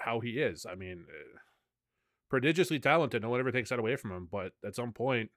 [0.00, 0.66] how he is.
[0.68, 1.38] I mean, uh,
[2.28, 3.22] prodigiously talented.
[3.22, 4.28] No one ever takes that away from him.
[4.30, 5.30] But at some point,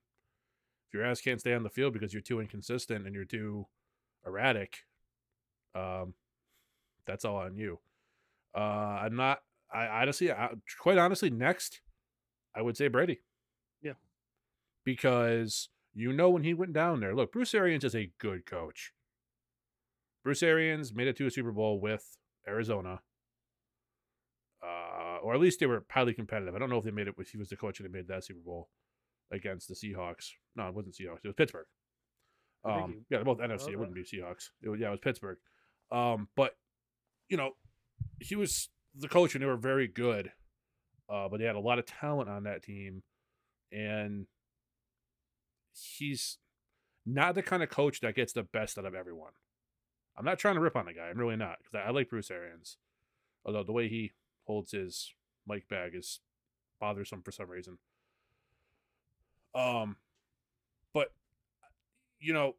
[0.88, 3.66] if your ass can't stay on the field because you're too inconsistent and you're too
[4.26, 4.78] erratic,
[5.74, 6.14] um,
[7.06, 7.78] that's all on you.
[8.56, 9.42] Uh, I'm not.
[9.76, 11.80] I honestly, I, quite honestly, next,
[12.54, 13.20] I would say Brady.
[13.82, 13.92] Yeah.
[14.84, 18.92] Because you know when he went down there, look, Bruce Arians is a good coach.
[20.24, 22.16] Bruce Arians made it to a Super Bowl with
[22.48, 23.00] Arizona.
[24.62, 26.54] Uh, or at least they were highly competitive.
[26.54, 28.08] I don't know if they made it if he was the coach and they made
[28.08, 28.68] that Super Bowl
[29.30, 30.30] against the Seahawks.
[30.56, 31.20] No, it wasn't Seahawks.
[31.22, 31.66] It was Pittsburgh.
[32.64, 33.62] Um, yeah, they're both NFC.
[33.62, 33.72] Okay.
[33.72, 34.48] It wouldn't be Seahawks.
[34.62, 35.38] It was, yeah, it was Pittsburgh.
[35.92, 36.56] Um, but
[37.28, 37.52] you know,
[38.20, 40.32] he was the coach and they were very good.
[41.08, 43.02] Uh, but they had a lot of talent on that team,
[43.70, 44.26] and
[45.72, 46.38] he's
[47.04, 49.30] not the kind of coach that gets the best out of everyone.
[50.18, 51.08] I'm not trying to rip on the guy.
[51.08, 52.78] I'm really not because I, I, like Bruce Arians,
[53.44, 54.12] although the way he
[54.46, 55.12] holds his
[55.46, 56.20] mic bag is
[56.80, 57.78] bothersome for some reason.
[59.54, 59.96] Um,
[60.92, 61.12] but
[62.18, 62.56] you know,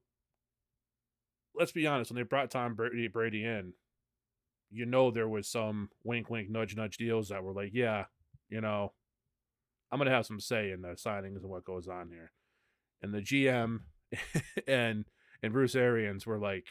[1.54, 2.12] let's be honest.
[2.12, 3.74] When they brought Tom Brady, Brady in,
[4.70, 8.06] you know there was some wink, wink, nudge, nudge deals that were like, yeah,
[8.50, 8.94] you know,
[9.92, 12.32] I'm gonna have some say in the signings and what goes on here.
[13.02, 13.80] And the GM
[14.68, 15.06] and
[15.42, 16.66] and Bruce Arians were like,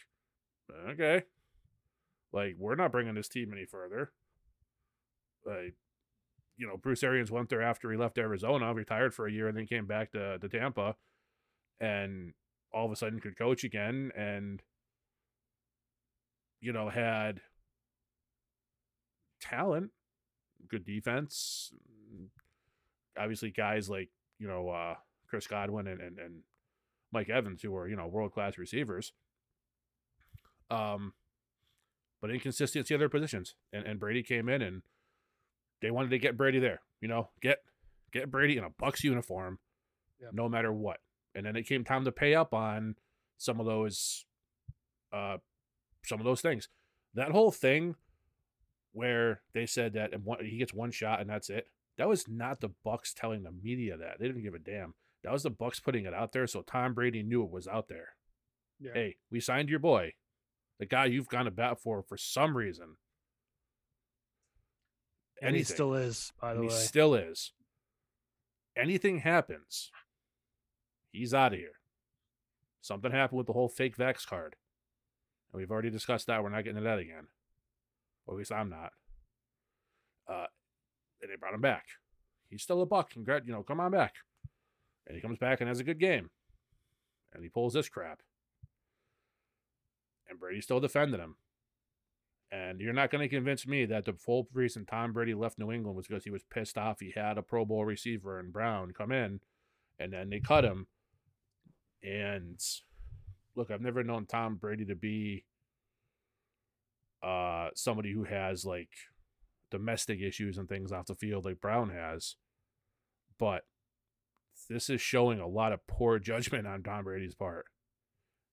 [0.91, 1.23] okay,
[2.33, 4.13] like we're not bringing this team any further.
[5.45, 5.75] Like,
[6.57, 9.57] you know, Bruce Arians went there after he left Arizona, retired for a year, and
[9.57, 10.97] then came back to to Tampa,
[11.81, 12.35] and
[12.73, 14.63] all of a sudden could coach again, and
[16.61, 17.41] you know had
[19.41, 19.91] talent,
[20.69, 21.73] good defense.
[23.19, 24.95] Obviously, guys like you know uh,
[25.29, 26.43] Chris Godwin and, and and
[27.13, 29.13] Mike Evans, who are you know world class receivers.
[30.71, 31.13] Um,
[32.21, 34.83] but inconsistency at their positions, and and Brady came in and
[35.81, 36.81] they wanted to get Brady there.
[37.01, 37.59] You know, get
[38.13, 39.59] get Brady in a Bucks uniform,
[40.21, 40.31] yep.
[40.33, 40.99] no matter what.
[41.35, 42.97] And then it came time to pay up on
[43.37, 44.25] some of those,
[45.13, 45.37] uh,
[46.05, 46.69] some of those things.
[47.15, 47.97] That whole thing
[48.97, 51.69] where they said that he gets one shot and that's it.
[51.99, 54.19] That was not the Bucks telling the media that.
[54.19, 54.95] They didn't give a damn.
[55.23, 57.89] That was the Bucks putting it out there so Tom Brady knew it was out
[57.89, 58.15] there.
[58.81, 58.93] Yeah.
[58.95, 60.15] Hey, we signed your boy.
[60.79, 62.97] The guy you've gone to bat for for some reason.
[65.43, 66.75] And he still is, by the and way.
[66.75, 67.53] He still is.
[68.75, 69.91] Anything happens,
[71.13, 71.81] he's out of here.
[72.81, 74.57] Something happened with the whole fake Vax card.
[75.53, 76.43] And we've already discussed that.
[76.43, 77.27] We're not getting into that again.
[78.27, 78.91] Or at least I'm not.
[80.29, 80.47] Uh,
[81.23, 81.85] and they brought him back.
[82.51, 83.11] He's still a buck.
[83.11, 84.15] Congrats, you know, come on back.
[85.07, 86.31] And he comes back and has a good game.
[87.33, 88.21] And he pulls this crap.
[90.29, 91.37] And Brady's still defending him.
[92.51, 95.73] And you're not going to convince me that the full reason Tom Brady left New
[95.73, 98.93] England was because he was pissed off he had a Pro Bowl receiver and Brown
[98.97, 99.41] come in,
[99.99, 100.87] and then they cut him.
[102.05, 102.61] And
[103.57, 105.45] look, I've never known Tom Brady to be
[107.27, 108.91] uh, somebody who has like
[109.71, 112.37] domestic issues and things off the field like Brown has.
[113.39, 113.63] But
[114.71, 117.67] this is showing a lot of poor judgment on Tom Brady's part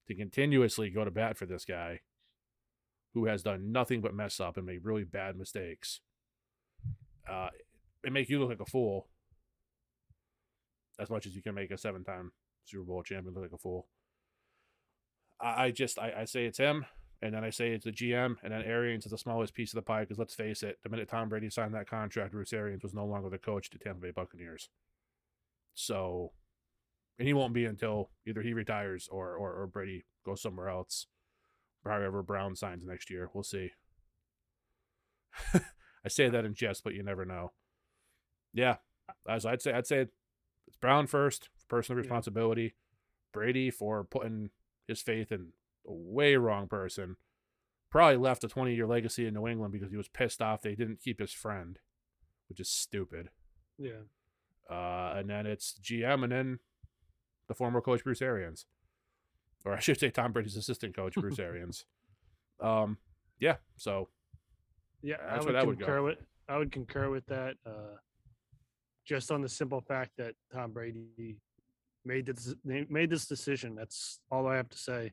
[0.07, 1.99] to continuously go to bat for this guy
[3.13, 6.01] who has done nothing but mess up and make really bad mistakes.
[7.29, 7.49] Uh,
[8.03, 9.07] it make you look like a fool
[10.99, 12.31] as much as you can make a seven-time
[12.65, 13.87] Super Bowl champion look like a fool.
[15.39, 16.85] I, I just I, I say it's him
[17.23, 19.77] and then I say it's the GM, and then Arians is the smallest piece of
[19.77, 22.83] the pie because let's face it, the minute Tom Brady signed that contract, Bruce Arians
[22.83, 24.67] was no longer the coach to Tampa Bay Buccaneers.
[25.73, 26.33] So,
[27.17, 31.07] and he won't be until either he retires or or, or Brady goes somewhere else.
[31.85, 33.71] However, Brown signs next year, we'll see.
[35.53, 37.53] I say that in jest, but you never know.
[38.53, 38.77] Yeah,
[39.29, 40.07] as I'd say, I'd say
[40.67, 42.63] it's Brown first, personal responsibility.
[42.63, 42.69] Yeah.
[43.31, 44.49] Brady for putting
[44.87, 45.53] his faith in
[45.85, 47.17] way wrong person.
[47.89, 50.75] Probably left a 20 year legacy in New England because he was pissed off they
[50.75, 51.79] didn't keep his friend,
[52.49, 53.29] which is stupid.
[53.77, 54.03] Yeah.
[54.69, 56.59] Uh, and then it's GM and then
[57.47, 58.65] the former coach Bruce Arians.
[59.65, 61.85] Or I should say Tom Brady's assistant coach, Bruce Arians.
[62.59, 62.97] Um,
[63.39, 64.09] yeah, so
[65.01, 67.55] yeah, I would, concur would with I would concur with that.
[67.65, 67.97] Uh,
[69.05, 71.37] just on the simple fact that Tom Brady
[72.05, 73.75] made this made this decision.
[73.75, 75.11] That's all I have to say.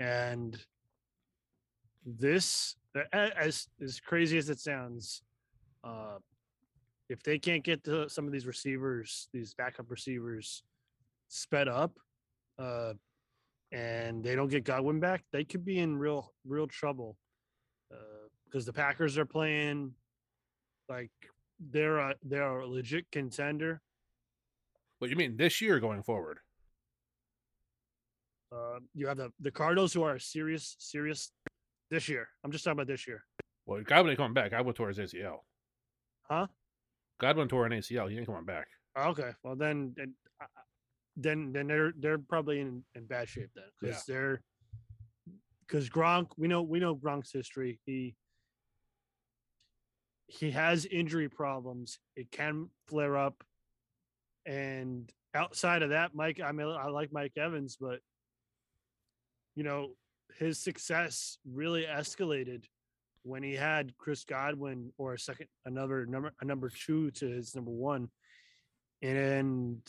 [0.00, 0.58] And
[2.04, 2.76] this,
[3.12, 5.22] as as crazy as it sounds,
[5.82, 6.18] uh,
[7.08, 10.62] if they can't get to some of these receivers, these backup receivers,
[11.28, 11.92] sped up,
[12.58, 12.94] uh,
[13.72, 17.16] and they don't get Godwin back, they could be in real real trouble.
[18.46, 19.92] Because uh, the Packers are playing
[20.88, 21.10] like
[21.70, 23.80] they're a they're a legit contender.
[24.98, 26.38] What you mean this year going forward?
[28.54, 31.32] Uh, you have the the Cardinals who are serious serious
[31.90, 32.28] this year.
[32.44, 33.24] I'm just talking about this year.
[33.66, 34.50] Well, Godwin ain't coming back.
[34.50, 35.38] Godwin tore his ACL.
[36.28, 36.46] Huh?
[37.20, 38.10] Godwin tore an ACL.
[38.10, 38.66] He ain't coming back.
[38.96, 40.14] Okay, well then, then,
[41.16, 44.40] then, then they're they're probably in, in bad shape then because they're
[45.66, 46.28] because Gronk.
[46.36, 47.80] We know we know Gronk's history.
[47.86, 48.14] He
[50.26, 51.98] he has injury problems.
[52.14, 53.42] It can flare up,
[54.46, 56.40] and outside of that, Mike.
[56.44, 57.98] I mean, I like Mike Evans, but
[59.54, 59.90] you know
[60.38, 62.64] his success really escalated
[63.22, 67.54] when he had Chris Godwin or a second another number a number two to his
[67.54, 68.10] number one.
[69.02, 69.80] And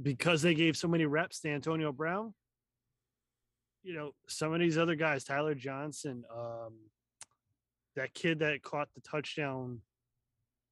[0.00, 2.34] because they gave so many reps to Antonio Brown,
[3.82, 6.74] you know, some of these other guys, Tyler Johnson, um,
[7.96, 9.80] that kid that caught the touchdown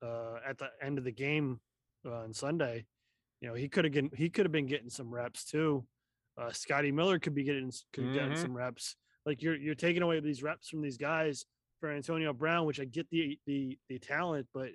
[0.03, 1.61] uh, at the end of the game
[2.07, 2.87] uh, on Sunday,
[3.40, 5.85] you know, he could have he could have been getting some reps too.
[6.38, 8.14] Uh, Scotty Miller could be getting could mm-hmm.
[8.14, 8.97] getting some reps.
[9.27, 11.45] Like you're you're taking away these reps from these guys
[11.81, 14.71] for Antonio Brown, which I get the the the talent, but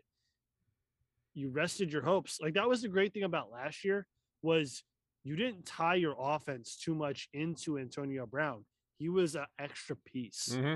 [1.33, 2.39] you rested your hopes.
[2.41, 4.05] Like that was the great thing about last year
[4.41, 4.83] was
[5.23, 8.63] you didn't tie your offense too much into Antonio Brown.
[8.97, 10.49] He was an extra piece.
[10.51, 10.75] Mm-hmm.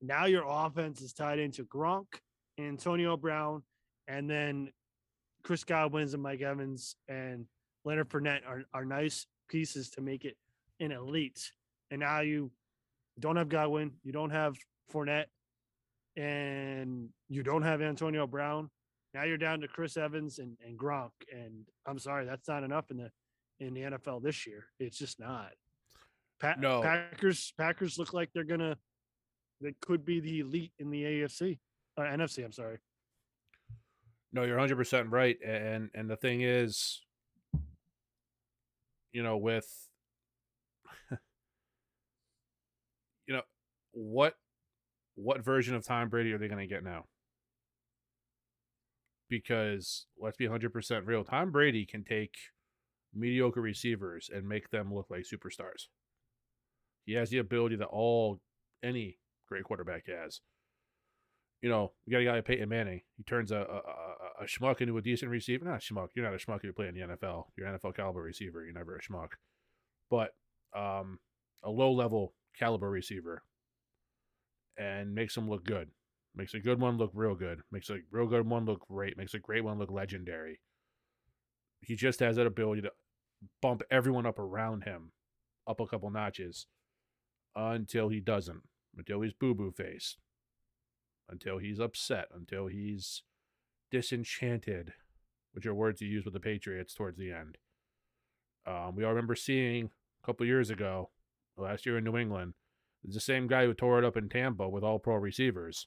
[0.00, 2.06] Now your offense is tied into Gronk,
[2.58, 3.62] Antonio Brown,
[4.06, 4.70] and then
[5.42, 7.46] Chris Godwins and Mike Evans and
[7.84, 10.36] Leonard Fournette are, are nice pieces to make it
[10.80, 11.52] an elite.
[11.90, 12.50] And now you
[13.18, 14.56] don't have Godwin, you don't have
[14.92, 15.26] Fournette,
[16.16, 18.70] and you don't have Antonio Brown.
[19.14, 21.10] Now you're down to Chris Evans and, and Gronk.
[21.32, 23.10] And I'm sorry, that's not enough in the
[23.60, 24.66] in the NFL this year.
[24.78, 25.50] It's just not.
[26.40, 26.82] Pa- no.
[26.82, 28.76] Packers Packers look like they're gonna
[29.60, 31.58] they could be the elite in the AFC
[31.96, 32.44] or uh, NFC.
[32.44, 32.78] I'm sorry.
[34.32, 35.36] No, you're 100 percent right.
[35.44, 37.00] And and the thing is,
[39.12, 39.88] you know, with
[43.26, 43.42] you know
[43.92, 44.34] what
[45.14, 47.04] what version of Tom Brady are they going to get now?
[49.28, 51.24] Because let's be 100% real.
[51.24, 52.34] Tom Brady can take
[53.14, 55.88] mediocre receivers and make them look like superstars.
[57.04, 58.40] He has the ability that all
[58.82, 59.18] any
[59.48, 60.40] great quarterback has.
[61.62, 63.00] You know, you got a guy like Peyton Manning.
[63.16, 65.64] He turns a, a, a, a schmuck into a decent receiver.
[65.64, 66.08] Not schmuck.
[66.14, 67.46] You're not a schmuck if you play in the NFL.
[67.56, 68.64] You're an NFL caliber receiver.
[68.64, 69.30] You're never a schmuck.
[70.10, 70.34] But
[70.74, 71.18] um,
[71.62, 73.42] a low level caliber receiver
[74.76, 75.90] and makes them look good.
[76.34, 77.62] Makes a good one look real good.
[77.72, 79.16] Makes a real good one look great.
[79.16, 80.60] Makes a great one look legendary.
[81.80, 82.92] He just has that ability to
[83.60, 85.12] bump everyone up around him
[85.66, 86.66] up a couple notches
[87.56, 88.62] until he doesn't.
[88.96, 90.18] Until he's boo boo faced.
[91.28, 92.26] Until he's upset.
[92.34, 93.22] Until he's
[93.90, 94.92] disenchanted,
[95.52, 97.58] which are words you use with the Patriots towards the end.
[98.66, 99.90] Um, we all remember seeing
[100.22, 101.10] a couple years ago,
[101.56, 102.54] last year in New England,
[103.04, 105.86] it's the same guy who tore it up in Tampa with all pro receivers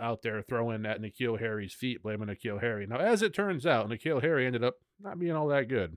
[0.00, 2.86] out there throwing at N'Keal Harry's feet, blaming N'Keal Harry.
[2.86, 5.96] Now, as it turns out, N'Keal Harry ended up not being all that good.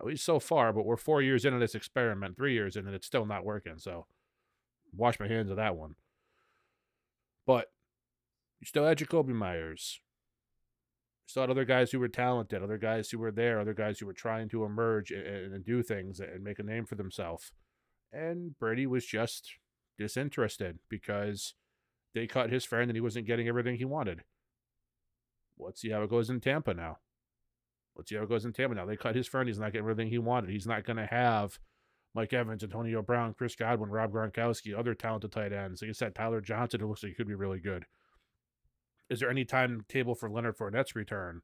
[0.00, 2.94] At least so far, but we're four years into this experiment, three years in, and
[2.94, 3.78] it's still not working.
[3.78, 4.06] So,
[4.96, 5.94] wash my hands of that one.
[7.46, 7.71] But
[8.62, 10.00] you still had Jakobi Meyers.
[11.26, 13.98] You still had other guys who were talented, other guys who were there, other guys
[13.98, 17.52] who were trying to emerge and, and do things and make a name for themselves
[18.12, 19.54] and Brady was just
[19.98, 21.54] disinterested because
[22.14, 24.22] they cut his friend and he wasn't getting everything he wanted.
[25.58, 26.98] Let's see how it goes in Tampa now.
[27.96, 28.86] Let's see how it goes in Tampa now.
[28.86, 29.48] They cut his friend.
[29.48, 30.50] He's not getting everything he wanted.
[30.50, 31.58] He's not going to have
[32.14, 35.82] Mike Evans, Antonio Brown, Chris Godwin, Rob Gronkowski, other talented tight ends.
[35.82, 37.86] Like I said, Tyler Johnson, it looks like he could be really good.
[39.10, 41.42] Is there any timetable for Leonard Fournette's return?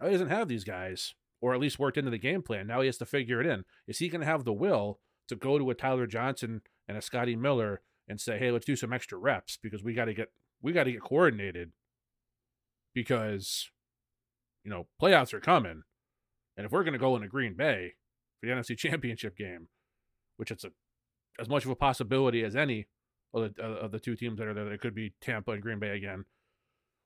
[0.00, 2.66] Oh, he doesn't have these guys, or at least worked into the game plan.
[2.66, 3.64] Now he has to figure it in.
[3.86, 7.02] Is he going to have the will to go to a Tyler Johnson and a
[7.02, 10.32] Scotty Miller and say, "Hey, let's do some extra reps because we got to get
[10.60, 11.72] we got to get coordinated
[12.94, 13.70] because
[14.64, 15.82] you know playoffs are coming,
[16.56, 17.94] and if we're going to go into Green Bay
[18.40, 19.68] for the NFC Championship game,
[20.36, 20.72] which it's a
[21.40, 22.86] as much of a possibility as any
[23.34, 25.78] of the, of the two teams that are there, that could be Tampa and Green
[25.78, 26.24] Bay again,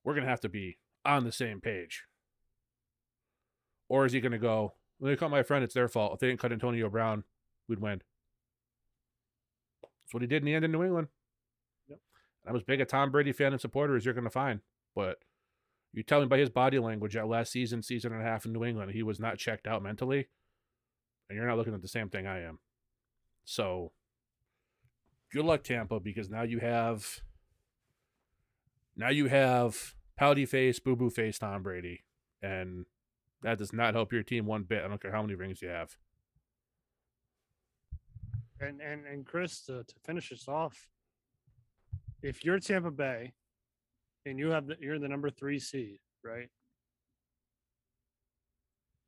[0.04, 2.04] we're going to have to be on the same page.
[3.88, 4.74] Or is he going to go?
[4.98, 6.14] When they cut my friend, it's their fault.
[6.14, 7.24] If they didn't cut Antonio Brown,
[7.68, 8.02] we'd win.
[9.82, 11.08] That's what he did in the end in New England.
[11.88, 11.98] Yep.
[12.46, 14.60] I'm as big a Tom Brady fan and supporter as you're going to find.
[14.94, 15.18] But
[15.92, 18.52] you tell me by his body language that last season, season and a half in
[18.52, 20.28] New England, he was not checked out mentally.
[21.28, 22.58] And you're not looking at the same thing I am.
[23.44, 23.92] So
[25.32, 27.20] good luck, Tampa, because now you have
[28.96, 32.04] now you have pouty face, boo boo face Tom Brady,
[32.42, 32.86] and
[33.42, 34.82] that does not help your team one bit.
[34.84, 35.96] I don't care how many rings you have.
[38.60, 40.88] And and and Chris, to, to finish this off,
[42.22, 43.34] if you're Tampa Bay,
[44.24, 46.48] and you have the, you're the number three seed, right?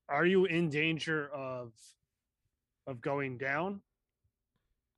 [0.08, 1.72] Are you in danger of
[2.86, 3.80] of going down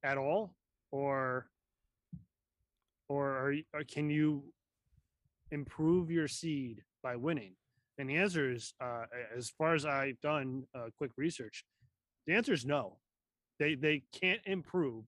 [0.02, 0.54] at all,
[0.90, 1.46] or
[3.08, 4.44] or are you, or can you
[5.50, 7.54] improve your seed by winning?
[7.98, 9.04] And the answer is, uh,
[9.36, 11.64] as far as I've done uh, quick research,
[12.26, 12.98] the answer is no.
[13.58, 15.04] They they can't improve,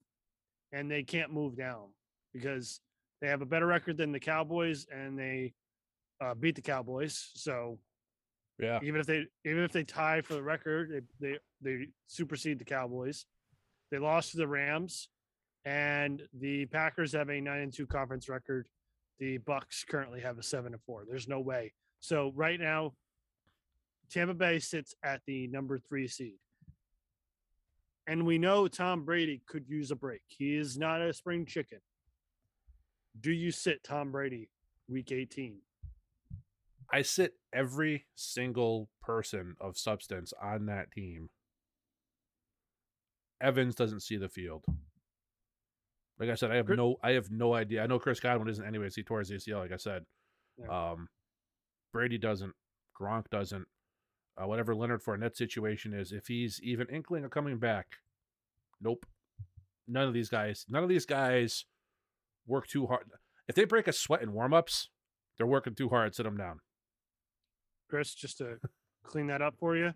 [0.72, 1.88] and they can't move down
[2.34, 2.80] because
[3.20, 5.54] they have a better record than the Cowboys, and they
[6.20, 7.30] uh, beat the Cowboys.
[7.34, 7.78] So
[8.58, 8.80] Yeah.
[8.82, 12.64] even if they even if they tie for the record, they they, they supersede the
[12.64, 13.26] Cowboys.
[13.90, 15.08] They lost to the Rams,
[15.64, 18.66] and the Packers have a nine and two conference record.
[19.18, 21.04] The Bucs currently have a seven and four.
[21.08, 21.72] There's no way.
[22.00, 22.94] So right now,
[24.10, 26.38] Tampa Bay sits at the number three seed.
[28.08, 30.22] And we know Tom Brady could use a break.
[30.26, 31.78] He is not a spring chicken.
[33.20, 34.48] Do you sit Tom Brady
[34.88, 35.58] week 18?
[36.92, 41.30] I sit every single person of substance on that team.
[43.40, 44.64] Evans doesn't see the field.
[46.22, 47.82] Like I said, I have Chris- no I have no idea.
[47.82, 48.94] I know Chris Godwin isn't anyways.
[48.94, 50.04] He tore his ACL, like I said.
[50.56, 50.90] Yeah.
[50.92, 51.08] Um
[51.92, 52.52] Brady doesn't.
[52.98, 53.66] Gronk doesn't.
[54.40, 57.86] Uh, whatever Leonard Fournette situation is, if he's even inkling of coming back,
[58.80, 59.04] nope.
[59.88, 61.64] None of these guys, none of these guys
[62.46, 63.04] work too hard.
[63.48, 64.86] If they break a sweat in warmups,
[65.36, 66.14] they're working too hard.
[66.14, 66.60] Sit them down.
[67.90, 68.58] Chris, just to
[69.04, 69.92] clean that up for you,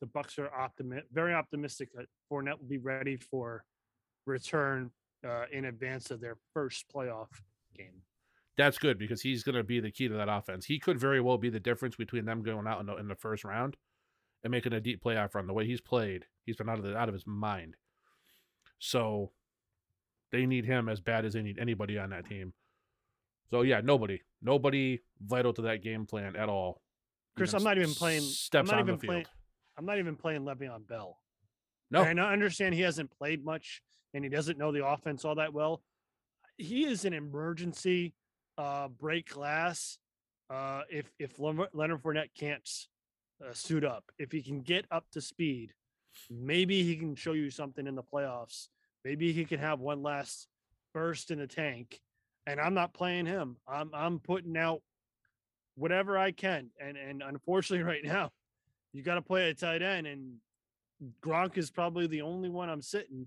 [0.00, 3.64] the Bucs are optimi- very optimistic that Fournette will be ready for
[4.26, 4.90] return
[5.24, 7.28] uh, in advance of their first playoff
[7.76, 8.02] game.
[8.56, 10.64] That's good because he's going to be the key to that offense.
[10.66, 13.16] He could very well be the difference between them going out in the, in the
[13.16, 13.76] first round
[14.44, 15.46] and making a deep playoff run.
[15.46, 17.76] The way he's played, he's been out of the, out of his mind.
[18.78, 19.32] So
[20.30, 22.52] they need him as bad as they need anybody on that team.
[23.50, 26.80] So yeah, nobody, nobody vital to that game plan at all.
[27.36, 28.22] Chris, I'm not even playing-
[28.54, 29.34] I'm not on even the playing- field.
[29.76, 31.18] I'm not even playing Le'Veon Bell.
[31.90, 33.82] No, And I understand he hasn't played much
[34.14, 35.82] and he doesn't know the offense all that well.
[36.56, 38.14] He is an emergency
[38.56, 39.98] uh, break glass.
[40.48, 42.68] Uh, if if Leonard Fournette can't
[43.44, 45.72] uh, suit up, if he can get up to speed,
[46.30, 48.68] maybe he can show you something in the playoffs.
[49.04, 50.48] Maybe he can have one last
[50.92, 52.00] burst in the tank.
[52.46, 53.56] And I'm not playing him.
[53.66, 54.82] I'm I'm putting out
[55.76, 56.70] whatever I can.
[56.80, 58.30] And and unfortunately, right now,
[58.92, 60.34] you got to play a tight end, and
[61.22, 63.26] Gronk is probably the only one I'm sitting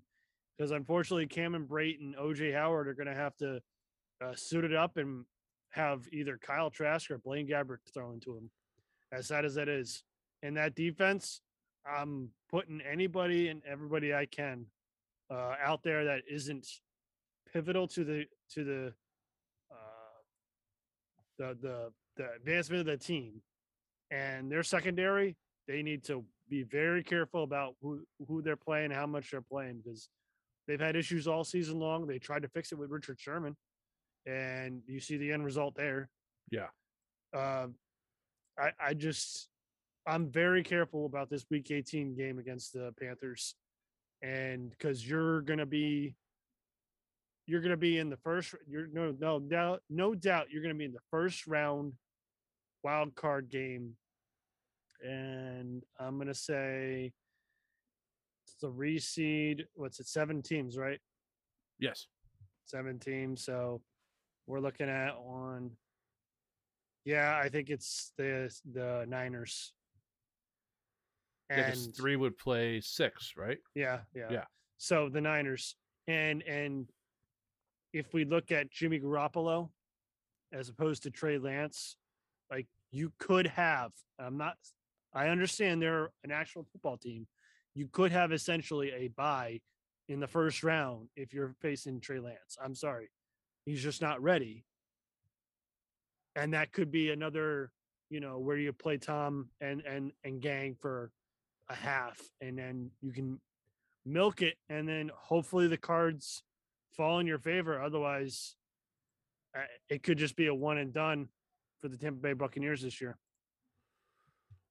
[0.58, 3.60] because unfortunately, Cameron Brate and OJ Howard are going to have to
[4.24, 5.26] uh, suit it up and
[5.72, 8.50] have either Kyle Trask or Blaine Gabbert thrown to him.
[9.12, 10.04] As sad as that is,
[10.44, 11.42] in that defense,
[11.86, 14.66] I'm putting anybody and everybody I can
[15.32, 16.68] uh, out there that isn't
[17.54, 18.94] pivotal to the to the
[19.72, 20.18] uh,
[21.38, 23.42] the the the advancement of the team
[24.12, 25.36] and their secondary.
[25.68, 29.82] They need to be very careful about who who they're playing, how much they're playing,
[29.84, 30.10] because
[30.68, 32.08] they've had issues all season long.
[32.08, 33.56] They tried to fix it with Richard Sherman,
[34.26, 36.10] and you see the end result there.
[36.52, 36.68] Yeah.
[37.36, 37.76] Um,
[38.58, 39.50] I I just
[40.06, 43.56] I'm very careful about this Week 18 game against the Panthers,
[44.22, 46.16] and because you're gonna be
[47.46, 48.56] you're gonna be in the first.
[48.68, 51.94] You're no no doubt no doubt you're gonna be in the first round
[52.84, 53.96] wild card game
[55.04, 57.12] and I'm gonna say
[58.62, 59.66] three seed.
[59.76, 60.08] What's it?
[60.08, 61.00] Seven teams, right?
[61.80, 62.08] yes,
[62.66, 63.44] Seven teams.
[63.46, 63.82] So
[64.48, 65.72] we're looking at on.
[67.06, 69.74] Yeah, I think it's the the Niners.
[71.50, 73.60] yeah, And three would play six, right?
[73.76, 74.44] yeah, yeah, Yeah.
[74.78, 75.76] So the Niners
[76.08, 76.90] and and
[77.94, 79.70] if we look at Jimmy Garoppolo
[80.54, 81.96] as opposed to Trey Lance,
[82.52, 83.92] like you could have.
[84.20, 84.58] I'm not.
[85.14, 87.28] I understand they're an actual football team.
[87.74, 89.62] You could have essentially a bye
[90.10, 92.58] in the first round if you're facing Trey Lance.
[92.64, 93.10] I'm sorry,
[93.66, 94.64] he's just not ready.
[96.36, 97.72] And that could be another,
[98.10, 101.12] you know, where you play Tom and and and gang for
[101.70, 103.40] a half, and then you can
[104.06, 106.44] milk it, and then hopefully the cards
[106.92, 107.82] fall in your favor.
[107.82, 108.56] Otherwise,
[109.56, 111.28] uh, it could just be a one and done
[111.80, 113.18] for the Tampa Bay Buccaneers this year.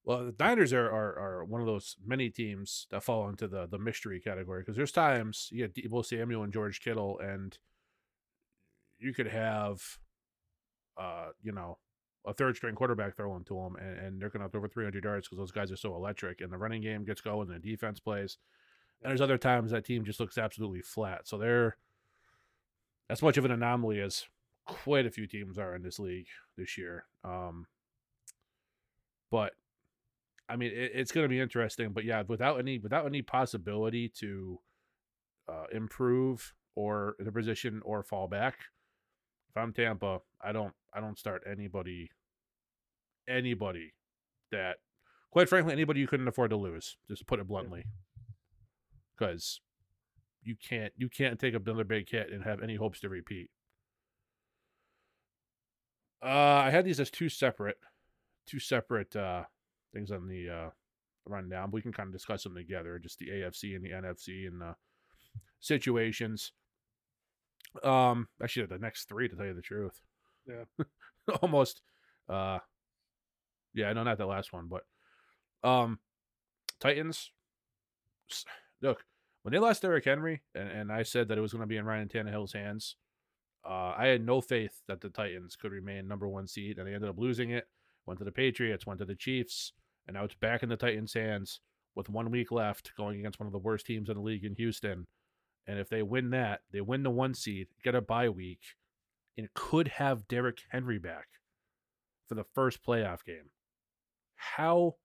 [0.06, 3.66] Well, the Niners are, are are one of those many teams that fall into the
[3.66, 7.58] the mystery category because there's times you get Deebo Samuel and George Kittle, and
[9.00, 9.82] you could have,
[10.96, 11.78] uh, you know,
[12.24, 15.02] a third string quarterback throwing to them, and, and they're going to have over 300
[15.02, 16.40] yards because those guys are so electric.
[16.40, 18.38] And the running game gets going, and the defense plays.
[19.02, 21.26] And there's other times that team just looks absolutely flat.
[21.26, 21.76] So they're
[23.10, 24.24] as much of an anomaly as
[24.66, 27.04] quite a few teams are in this league this year.
[27.24, 27.66] Um,
[29.30, 29.52] but
[30.48, 31.90] I mean, it, it's going to be interesting.
[31.92, 34.60] But yeah, without any without any possibility to
[35.48, 38.58] uh, improve or the position or fall back,
[39.50, 42.10] if I'm Tampa, I don't I don't start anybody
[43.28, 43.94] anybody
[44.52, 44.76] that
[45.30, 46.96] quite frankly anybody you couldn't afford to lose.
[47.08, 47.84] Just to put it bluntly,
[49.16, 49.60] because
[50.42, 53.50] you can't you can't take another big hit and have any hopes to repeat.
[56.22, 56.28] Uh,
[56.64, 57.78] I had these as two separate,
[58.46, 59.44] two separate uh,
[59.96, 60.70] things on the uh,
[61.26, 61.70] rundown.
[61.70, 64.62] But we can kind of discuss them together, just the AFC and the NFC and
[64.62, 64.74] uh,
[65.60, 66.52] situations.
[67.82, 70.00] Um, actually, the next three, to tell you the truth.
[70.46, 70.84] Yeah,
[71.42, 71.80] almost.
[72.28, 72.58] Uh,
[73.74, 74.82] yeah, no, not the last one, but
[75.68, 75.98] um,
[76.80, 77.30] Titans.
[78.82, 79.04] Look,
[79.42, 81.76] when they lost Derrick Henry, and, and I said that it was going to be
[81.76, 82.96] in Ryan Tannehill's hands,
[83.64, 86.94] uh, I had no faith that the Titans could remain number one seed, and they
[86.94, 87.68] ended up losing it.
[88.06, 89.72] Went to the Patriots, went to the Chiefs,
[90.06, 91.60] and now it's back in the Titans' hands
[91.94, 94.54] with one week left, going against one of the worst teams in the league in
[94.54, 95.06] Houston.
[95.66, 98.60] And if they win that, they win the one seed, get a bye week,
[99.36, 101.26] and could have Derrick Henry back
[102.28, 103.50] for the first playoff game.
[104.36, 104.96] How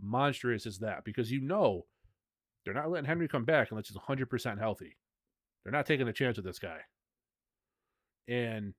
[0.00, 1.04] monstrous is that?
[1.04, 1.86] Because you know
[2.64, 4.96] they're not letting Henry come back unless he's 100% healthy.
[5.62, 6.78] They're not taking a chance with this guy.
[8.28, 8.74] And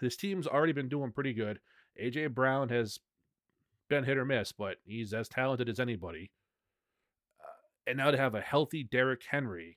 [0.00, 1.60] this team's already been doing pretty good.
[2.00, 2.98] AJ Brown has
[3.90, 6.30] been hit or miss, but he's as talented as anybody.
[7.40, 9.76] Uh, and now to have a healthy Derrick Henry,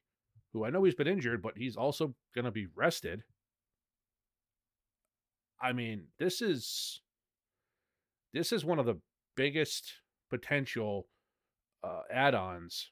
[0.53, 3.24] who I know he's been injured, but he's also going to be rested.
[5.61, 7.01] I mean, this is
[8.34, 8.99] this is one of the
[9.36, 9.93] biggest
[10.30, 11.07] potential
[11.84, 12.91] uh, add-ons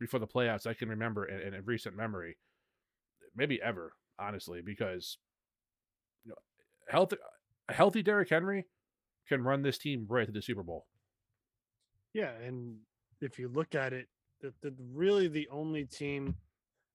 [0.00, 2.38] before the playoffs I can remember in, in recent memory,
[3.34, 5.18] maybe ever, honestly, because
[6.24, 6.36] you know,
[6.88, 7.16] healthy,
[7.68, 8.66] a healthy Derrick Henry
[9.28, 10.86] can run this team right to the Super Bowl.
[12.14, 12.78] Yeah, and
[13.20, 14.08] if you look at it,
[14.40, 16.36] the, the really the only team,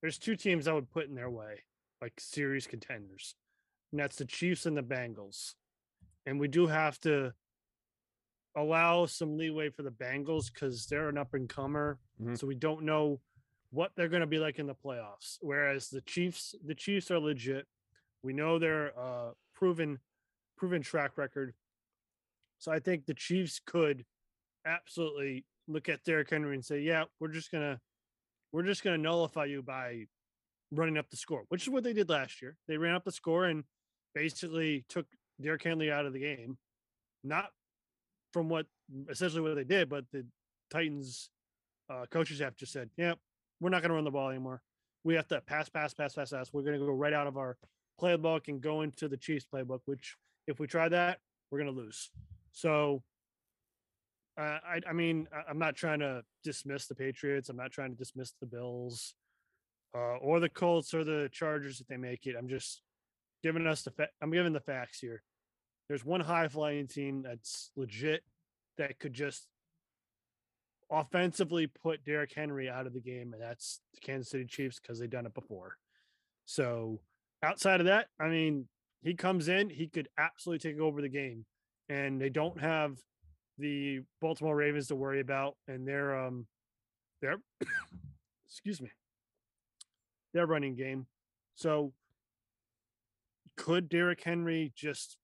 [0.02, 1.64] there's two teams I would put in their way,
[2.02, 3.36] like serious contenders,
[3.92, 5.54] and that's the Chiefs and the Bengals.
[6.26, 7.34] And we do have to
[8.56, 12.00] allow some leeway for the Bengals because they're an up and comer.
[12.22, 12.38] Mhm.
[12.38, 13.20] So we don't know
[13.72, 15.38] what they're going to be like in the playoffs.
[15.42, 17.68] Whereas the Chiefs, the Chiefs are legit.
[18.22, 20.00] We know they're uh, proven,
[20.56, 21.56] proven track record.
[22.64, 24.06] So I think the Chiefs could
[24.66, 27.82] absolutely look at Derrick Henry and say, "Yeah, we're just gonna,
[28.54, 30.06] we're just gonna nullify you by
[30.72, 32.56] running up the score," which is what they did last year.
[32.70, 33.66] They ran up the score and
[34.16, 35.08] basically took
[35.42, 36.58] Derrick Henry out of the game.
[37.22, 37.50] Not
[38.32, 38.68] from what
[39.10, 40.26] essentially what they did, but the
[40.72, 41.32] Titans
[41.90, 43.16] uh, coaches have just said, "Yeah,
[43.60, 44.62] we're not to run the ball anymore.
[45.04, 46.54] We have to pass, pass, pass, pass, pass.
[46.54, 47.58] We're to go right out of our
[48.00, 49.82] playbook and go into the Chiefs playbook.
[49.84, 50.16] Which,
[50.48, 51.20] if we try that,
[51.52, 52.10] we're to lose."
[52.54, 53.04] So,
[54.40, 57.50] uh, I, I mean, I'm not trying to dismiss the Patriots.
[57.50, 59.14] I'm not trying to dismiss the Bills,
[59.94, 62.36] uh, or the Colts or the Chargers if they make it.
[62.38, 62.82] I'm just
[63.44, 63.92] giving us the.
[63.92, 65.22] Fa- I'm giving the facts here
[65.88, 68.24] there's one high flying team that's legit
[68.78, 69.48] that could just
[70.90, 75.00] offensively put Derrick Henry out of the game, and that's the Kansas City Chiefs because
[75.00, 75.78] they've done it before.
[76.46, 77.00] So
[77.42, 78.68] outside of that, I mean,
[79.02, 81.46] he comes in, he could absolutely take over the game,
[81.90, 82.98] and they don't have
[83.58, 86.48] the Baltimore Ravens to worry about, and their um,
[87.22, 87.38] their
[88.48, 88.90] excuse me,
[90.34, 91.08] their running game.
[91.56, 91.94] So
[93.58, 95.18] could Derrick Henry just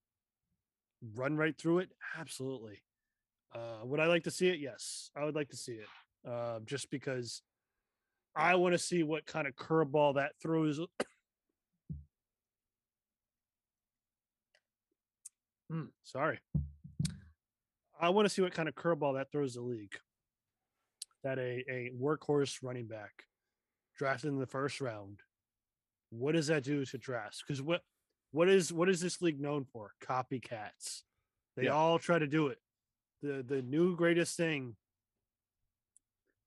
[1.14, 1.90] run right through it?
[2.18, 2.82] Absolutely.
[3.54, 4.60] Uh, would I like to see it?
[4.60, 5.88] Yes, I would like to see it.
[6.28, 7.42] Uh, just because
[8.36, 10.80] I want to see what kind of curveball that throws.
[15.70, 16.38] Hmm, sorry.
[18.00, 19.94] I want to see what kind of curveball that throws the league.
[21.22, 23.24] That a, a workhorse running back
[23.96, 25.20] drafted in the first round.
[26.10, 27.42] What does that do to drafts?
[27.46, 27.82] Because what
[28.32, 29.92] what is what is this league known for?
[30.02, 31.02] Copycats.
[31.56, 31.70] They Yeah.
[31.72, 32.58] all try to do it.
[33.22, 34.76] The the new greatest thing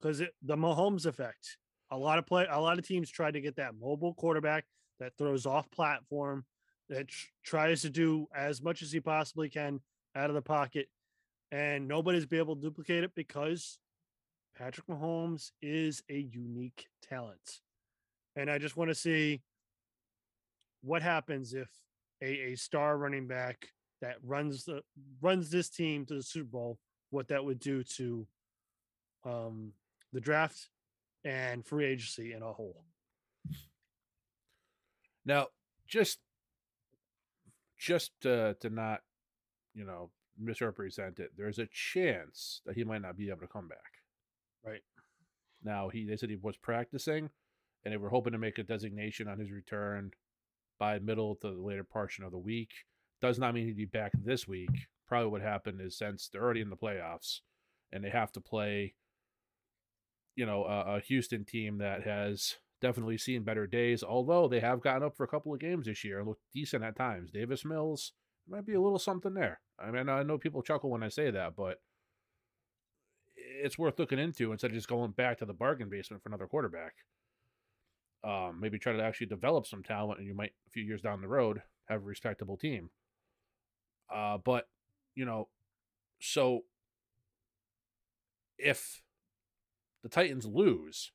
[0.02, 1.58] because the Mahomes effect.
[1.92, 4.66] A lot of play, a lot of teams try to get that mobile quarterback
[5.00, 6.44] that throws off platform,
[6.90, 9.80] that tr- tries to do as much as he possibly can
[10.16, 10.90] out of the pocket,
[11.52, 13.80] and nobody's been able to duplicate it because
[14.58, 17.62] Patrick Mahomes is a unique talent.
[18.36, 19.42] And I just want to see
[20.82, 21.70] what happens if
[22.22, 23.70] a, a star running back
[24.02, 24.82] that runs the
[25.22, 26.80] runs this team to the Super Bowl,
[27.10, 28.28] what that would do to
[29.26, 29.72] um
[30.12, 30.70] the draft
[31.24, 32.84] and free agency in a whole.
[35.26, 35.48] Now,
[35.88, 36.20] just
[37.84, 39.02] just to, to not,
[39.74, 40.10] you know,
[40.40, 44.00] misrepresent it, there's a chance that he might not be able to come back.
[44.66, 44.82] Right.
[45.64, 47.30] Now he they said he was practicing
[47.84, 50.12] and they were hoping to make a designation on his return
[50.80, 52.70] by middle to the later portion of the week.
[53.22, 54.70] Does not mean he'd be back this week.
[55.08, 57.42] Probably what happened is since they're already in the playoffs
[57.92, 58.96] and they have to play,
[60.36, 64.82] you know, a, a Houston team that has definitely seen better days, although they have
[64.82, 67.32] gotten up for a couple of games this year and looked decent at times.
[67.32, 68.12] Davis Mills
[68.48, 69.62] might be a little something there.
[69.80, 71.78] I mean, I know people chuckle when I say that, but
[73.38, 76.46] it's worth looking into instead of just going back to the bargain basement for another
[76.46, 76.94] quarterback.
[78.26, 81.22] Um, maybe try to actually develop some talent, and you might a few years down
[81.22, 82.90] the road have a respectable team.
[84.14, 84.68] Uh, but
[85.16, 85.48] you know,
[86.22, 86.62] so
[88.58, 89.02] if
[90.04, 91.12] the Titans lose,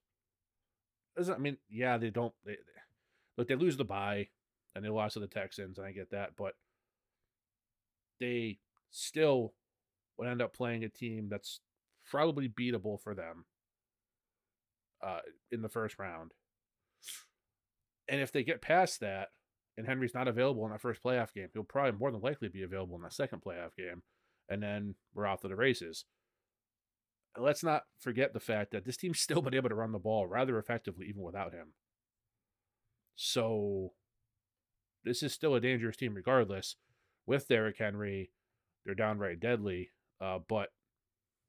[1.19, 2.33] doesn't I mean, yeah, they don't.
[2.45, 2.59] They, they
[3.37, 4.29] look, they lose the bye,
[4.75, 6.55] and they lost to the Texans, and I get that, but
[8.21, 8.59] they
[8.91, 9.55] still
[10.17, 11.61] would end up playing a team that's
[12.11, 13.45] probably beatable for them
[15.03, 15.21] uh,
[15.53, 16.33] in the first round.
[18.09, 19.29] And if they get past that,
[19.77, 22.63] and Henry's not available in that first playoff game, he'll probably more than likely be
[22.63, 24.03] available in that second playoff game,
[24.49, 26.05] and then we're off to the races.
[27.41, 30.27] Let's not forget the fact that this team's still been able to run the ball
[30.27, 31.73] rather effectively even without him.
[33.17, 33.93] So
[35.05, 36.77] this is still a dangerous team regardless.
[37.27, 38.31] With Derrick Henry,
[38.85, 39.91] they're downright deadly.
[40.21, 40.71] Uh, but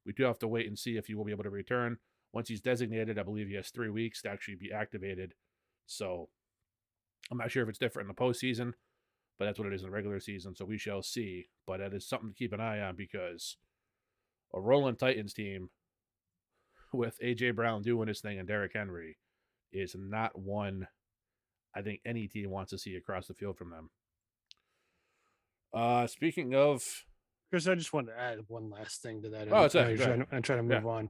[0.05, 1.97] we do have to wait and see if he will be able to return.
[2.33, 5.33] Once he's designated, I believe he has three weeks to actually be activated.
[5.85, 6.29] So
[7.31, 8.73] I'm not sure if it's different in the postseason,
[9.37, 10.55] but that's what it is in the regular season.
[10.55, 11.49] So we shall see.
[11.65, 13.57] But that is something to keep an eye on because
[14.53, 15.69] a rolling Titans team
[16.93, 19.17] with AJ Brown doing his thing and Derrick Henry
[19.71, 20.87] is not one
[21.75, 23.89] I think any team wants to see across the field from them.
[25.73, 26.83] Uh speaking of
[27.51, 29.47] Chris, I just wanted to add one last thing to that.
[29.51, 30.89] Oh, it's I'm trying, I'm trying to move Yeah.
[30.89, 31.09] on.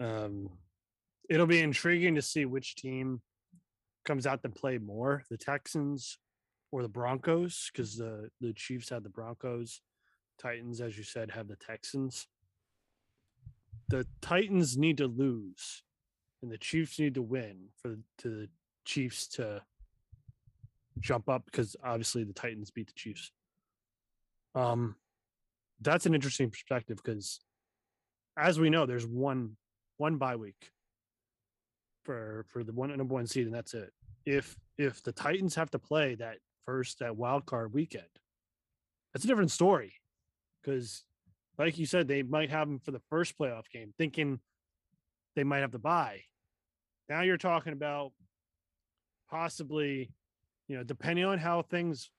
[0.00, 0.50] Um,
[1.28, 3.20] it'll be intriguing to see which team
[4.06, 6.18] comes out to play more, the Texans
[6.72, 9.82] or the Broncos, because the the Chiefs had the Broncos,
[10.40, 12.26] Titans, as you said, have the Texans.
[13.88, 15.82] The Titans need to lose,
[16.42, 18.48] and the Chiefs need to win for to the
[18.84, 19.62] Chiefs to
[20.98, 23.30] jump up because obviously the Titans beat the Chiefs.
[24.54, 24.96] Um,
[25.80, 27.40] that's an interesting perspective because
[28.36, 29.56] as we know there's one
[29.98, 30.70] one bye week
[32.04, 33.92] for for the one number one seed and that's it
[34.24, 38.04] if if the titans have to play that first that wild card weekend
[39.12, 39.92] that's a different story
[40.62, 41.04] because
[41.58, 44.40] like you said they might have them for the first playoff game thinking
[45.34, 46.20] they might have to buy
[47.08, 48.12] now you're talking about
[49.30, 50.10] possibly
[50.68, 52.10] you know depending on how things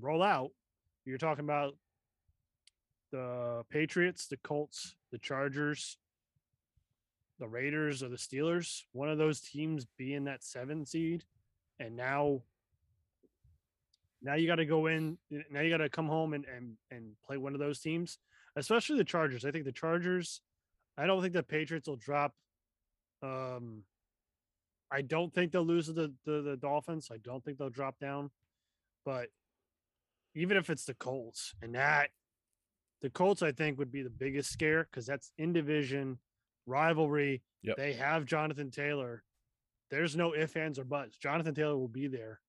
[0.00, 0.50] roll out
[1.04, 1.74] you're talking about
[3.12, 5.96] the Patriots, the Colts, the Chargers,
[7.38, 8.82] the Raiders, or the Steelers.
[8.92, 11.24] One of those teams being that seven seed,
[11.78, 12.42] and now,
[14.22, 15.18] now you got to go in.
[15.50, 18.18] Now you got to come home and and and play one of those teams,
[18.56, 19.44] especially the Chargers.
[19.44, 20.40] I think the Chargers.
[20.98, 22.32] I don't think the Patriots will drop.
[23.22, 23.82] Um,
[24.90, 27.08] I don't think they'll lose to the, the the Dolphins.
[27.12, 28.30] I don't think they'll drop down,
[29.04, 29.28] but
[30.34, 32.10] even if it's the Colts and that
[33.02, 36.18] the Colts, I think, would be the biggest scare because that's in division
[36.66, 37.42] rivalry.
[37.62, 37.76] Yep.
[37.76, 39.22] They have Jonathan Taylor.
[39.90, 41.16] There's no ifs, ands, or buts.
[41.16, 42.40] Jonathan Taylor will be there.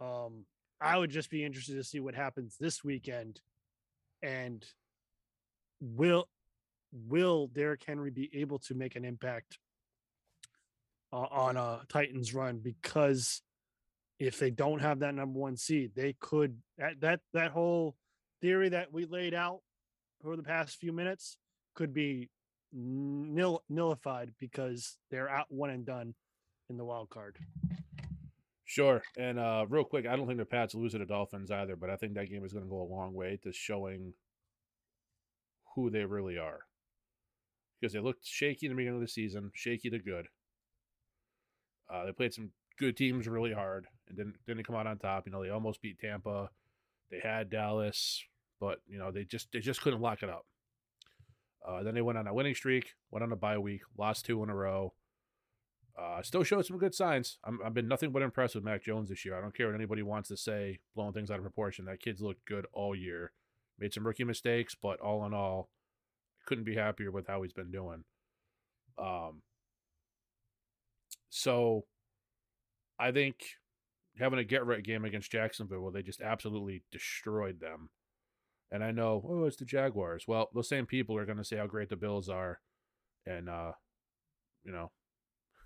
[0.00, 0.44] Um,
[0.80, 3.40] I would just be interested to see what happens this weekend,
[4.22, 4.64] and
[5.80, 6.28] will
[6.92, 9.58] will Derrick Henry be able to make an impact
[11.12, 12.58] uh, on a Titans run?
[12.58, 13.42] Because
[14.18, 17.96] if they don't have that number one seed, they could that that that whole
[18.40, 19.60] theory that we laid out
[20.24, 21.36] over the past few minutes
[21.74, 22.28] could be
[22.72, 26.14] nil nullified because they're out one and done
[26.68, 27.38] in the wild card.
[28.64, 29.02] Sure.
[29.16, 31.88] And uh real quick, I don't think the Pats lose to the Dolphins either, but
[31.88, 34.12] I think that game is going to go a long way to showing
[35.78, 36.60] who they really are.
[37.80, 40.26] Because they looked shaky in the beginning of the season, shaky to good.
[41.88, 45.26] Uh, they played some good teams really hard and didn't didn't come out on top.
[45.26, 46.50] You know, they almost beat Tampa.
[47.10, 48.22] They had Dallas,
[48.60, 50.44] but you know they just they just couldn't lock it up.
[51.66, 54.42] Uh, then they went on a winning streak, went on a bye week, lost two
[54.42, 54.92] in a row.
[55.98, 57.38] Uh, still showed some good signs.
[57.44, 59.36] I'm, I've been nothing but impressed with Mac Jones this year.
[59.36, 61.86] I don't care what anybody wants to say, blowing things out of proportion.
[61.86, 63.32] That kid's looked good all year.
[63.78, 65.70] Made some rookie mistakes, but all in all,
[66.46, 68.04] couldn't be happier with how he's been doing.
[68.98, 69.42] Um,
[71.30, 71.84] so
[72.98, 73.36] I think
[74.18, 77.90] having a get right game against Jacksonville where they just absolutely destroyed them.
[78.70, 80.24] And I know, oh, it's the Jaguars.
[80.26, 82.60] Well, those same people are going to say how great the Bills are.
[83.24, 83.72] And, uh,
[84.64, 84.90] you know,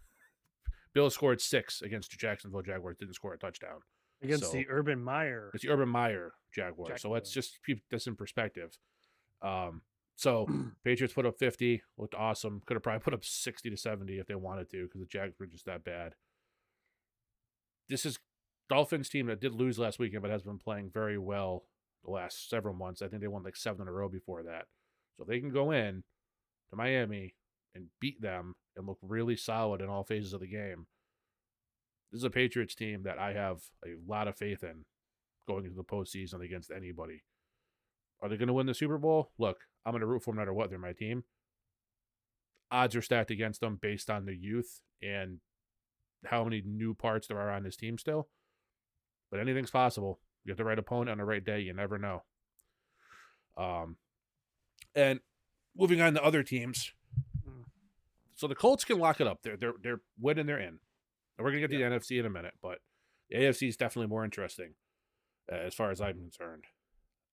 [0.95, 3.81] Bills scored six against the Jacksonville Jaguars, didn't score a touchdown.
[4.23, 5.51] Against So- the Urban Meyer.
[5.55, 7.01] It's the Urban Meyer Jaguars.
[7.01, 8.77] So let's just keep this in perspective.
[9.41, 9.83] Um,
[10.17, 10.47] so
[10.85, 12.63] Patriots put up 50, looked awesome.
[12.67, 15.39] Could have probably put up 60 to 70 if they wanted to because the Jags
[15.39, 16.15] were just that bad.
[17.89, 18.19] This is
[18.69, 21.65] Dolphins team that did lose last weekend, but has been playing very well
[22.05, 23.03] the last several months.
[23.03, 24.67] I think they won like seven in a row before that.
[25.17, 26.05] So if they can go in
[26.71, 27.35] to Miami
[27.75, 30.87] and beat them and look really solid in all phases of the game,
[32.13, 34.85] this is a Patriots team that I have a lot of faith in
[35.49, 37.25] going into the postseason against anybody.
[38.21, 39.33] Are they going to win the Super Bowl?
[39.39, 40.71] Look, I'm going to root for them no matter what.
[40.71, 41.25] They're my team.
[42.71, 45.39] Odds are stacked against them based on the youth and
[46.25, 48.29] how many new parts there are on this team still.
[49.31, 50.21] But anything's possible.
[50.45, 51.61] You get the right opponent on the right day.
[51.61, 52.23] You never know.
[53.57, 53.97] Um,
[54.95, 55.21] and
[55.77, 56.93] moving on to other teams.
[57.47, 57.65] Mm.
[58.35, 59.43] So the Colts can lock it up.
[59.43, 60.47] They're they're they're winning.
[60.47, 60.79] They're in.
[61.39, 62.79] And we're gonna get to the NFC in a minute, but
[63.31, 64.75] the AFC is definitely more interesting
[65.51, 66.65] uh, as far as I'm concerned.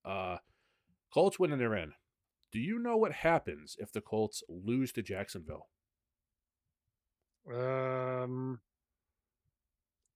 [0.04, 0.38] Uh,
[1.12, 1.92] Colts win and they're in.
[2.52, 5.68] Do you know what happens if the Colts lose to Jacksonville?
[7.52, 8.60] Um,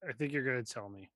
[0.06, 1.10] I think you're gonna tell me.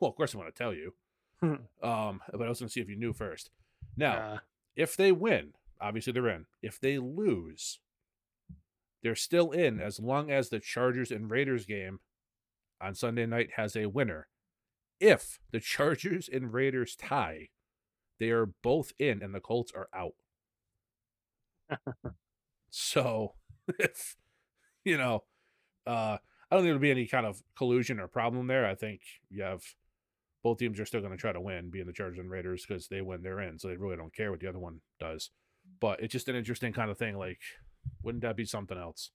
[0.00, 0.94] Well, of course I want to tell you.
[1.42, 3.50] um, but I was going to see if you knew first.
[3.96, 4.38] Now, Uh,
[4.76, 6.46] if they win, obviously they're in.
[6.62, 7.78] If they lose,
[9.04, 12.00] they're still in as long as the Chargers and Raiders game
[12.80, 14.28] on Sunday night has a winner.
[14.98, 17.50] If the Chargers and Raiders tie,
[18.18, 20.14] they are both in and the Colts are out.
[22.70, 23.34] so,
[23.78, 24.16] if
[24.84, 25.24] you know,
[25.86, 26.16] uh,
[26.50, 28.66] I don't think there'll be any kind of collusion or problem there.
[28.66, 29.62] I think you have
[30.42, 32.88] both teams are still going to try to win, being the Chargers and Raiders, because
[32.88, 35.30] they win, they're in, so they really don't care what the other one does.
[35.80, 37.16] But it's just an interesting kind of thing.
[37.16, 37.40] Like,
[38.02, 39.10] wouldn't that be something else?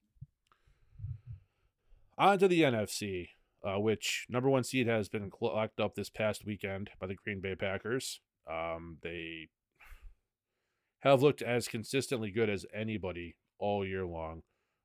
[2.17, 3.29] On to the NFC,
[3.63, 7.39] uh, which number one seed has been locked up this past weekend by the Green
[7.39, 8.19] Bay Packers.
[8.49, 9.49] Um, they
[10.99, 14.41] have looked as consistently good as anybody all year long.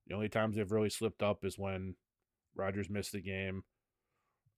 [0.07, 1.97] The only times they've really slipped up is when
[2.55, 3.63] Rodgers missed the game,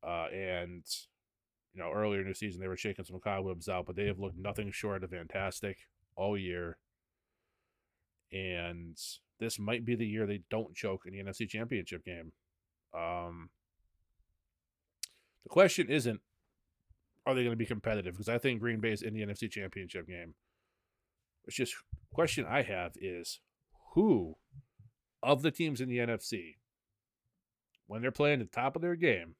[0.06, 0.84] uh, and
[1.72, 4.18] you know earlier in the season they were shaking some cobwebs out, but they have
[4.18, 5.78] looked nothing short of fantastic
[6.16, 6.78] all year.
[8.32, 8.96] And
[9.38, 12.32] this might be the year they don't choke in the NFC Championship game.
[12.94, 13.50] Um,
[15.42, 16.20] the question isn't
[17.24, 19.50] are they going to be competitive because I think Green Bay is in the NFC
[19.50, 20.34] Championship game.
[21.44, 21.74] It's just
[22.12, 23.40] question I have is
[23.94, 24.36] who
[25.22, 26.56] of the teams in the NFC
[27.86, 29.34] when they're playing the top of their game,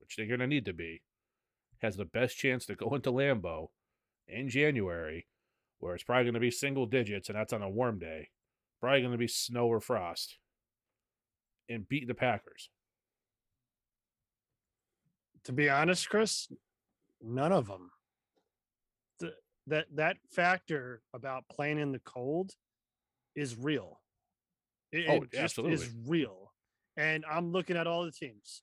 [0.00, 1.02] which they're going to need to be,
[1.78, 3.68] has the best chance to go into Lambeau
[4.26, 5.26] in January,
[5.78, 8.28] where it's probably going to be single digits, and that's on a warm day,
[8.80, 10.38] probably going to be snow or frost,
[11.68, 12.70] and beat the Packers.
[15.44, 16.48] to be honest, Chris,
[17.22, 17.90] none of them.
[19.18, 19.34] The,
[19.66, 22.52] that that factor about playing in the cold
[23.34, 24.00] is real.
[24.92, 26.52] It, Oh, it just is real.
[26.96, 28.62] And I'm looking at all the teams.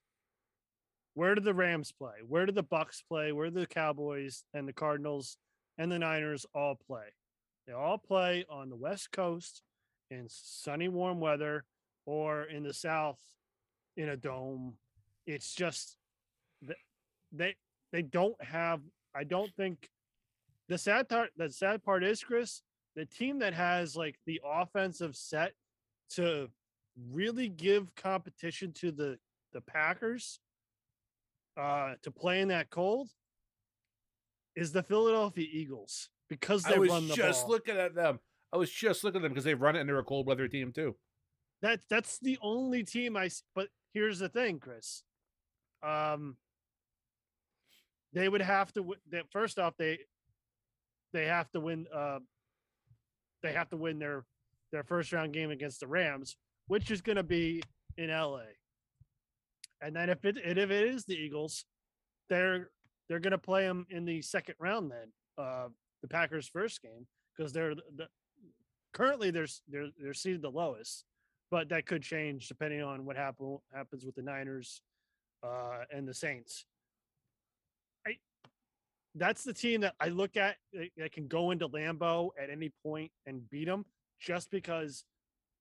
[1.14, 2.16] Where did the Rams play?
[2.28, 3.32] Where did the Bucs play?
[3.32, 5.38] Where did the Cowboys and the Cardinals
[5.78, 7.14] and the Niners all play?
[7.68, 9.62] They all play on the West Coast
[10.12, 11.66] in sunny, warm weather,
[12.06, 13.20] or in the South
[13.98, 14.76] in a dome.
[15.26, 15.98] It's just
[16.66, 16.78] th-
[17.32, 17.56] they
[17.92, 18.82] they don't have.
[19.16, 19.90] I don't think
[20.68, 21.32] the sad part.
[21.38, 22.62] The sad part is, Chris,
[22.96, 25.54] the team that has like the offensive set
[26.12, 26.50] to
[27.12, 29.18] really give competition to the
[29.54, 30.40] the Packers
[31.58, 33.10] uh to play in that cold
[34.56, 37.52] is the Philadelphia Eagles because they I was run the just ball.
[37.52, 38.20] looking at them.
[38.54, 40.48] I was just looking at them because they run it and they're a cold weather
[40.48, 40.96] team too.
[41.62, 43.30] That that's the only team I.
[43.54, 45.04] But here's the thing, Chris.
[45.84, 46.38] Um,
[48.14, 48.96] they would have to.
[49.32, 50.00] first off, they
[51.14, 51.86] they have to win.
[51.94, 52.20] Uh,
[53.44, 54.26] they have to win their
[54.72, 56.38] their first round game against the Rams,
[56.68, 57.62] which is going to be
[57.98, 58.42] in LA.
[59.82, 61.66] And then if it if it is the Eagles,
[62.30, 62.70] they're
[63.08, 64.92] they're going to play them in the second round.
[64.92, 65.68] Then uh,
[66.02, 68.08] the Packers' first game because they're the, the
[68.94, 71.06] currently they're they're they're seated the lowest
[71.52, 74.82] but that could change depending on what happen, happens with the Niners
[75.44, 76.66] uh, and the Saints.
[78.08, 78.18] I
[79.16, 82.72] that's the team that I look at that, that can go into Lambeau at any
[82.84, 83.86] point and beat them
[84.20, 85.06] just because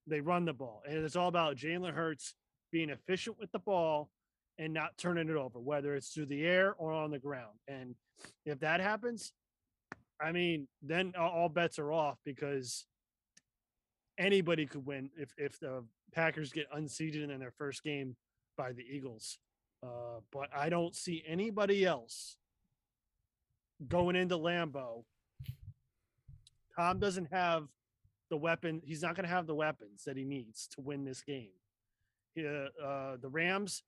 [0.06, 0.82] they run the ball.
[0.86, 2.34] And it's all about Jalen Hurts
[2.72, 4.10] being efficient with the ball
[4.58, 7.58] and not turning it over, whether it's through the air or on the ground.
[7.68, 7.94] And
[8.46, 9.32] if that happens,
[10.20, 12.86] I mean, then all bets are off because
[14.18, 18.16] anybody could win if if the Packers get unseated in their first game
[18.56, 19.38] by the Eagles.
[19.82, 22.36] Uh, but I don't see anybody else
[23.88, 25.04] going into Lambeau.
[26.78, 27.64] Tom doesn't have
[28.30, 28.80] the weapon.
[28.84, 31.50] He's not going to have the weapons that he needs to win this game.
[32.38, 33.82] Uh, uh, the Rams,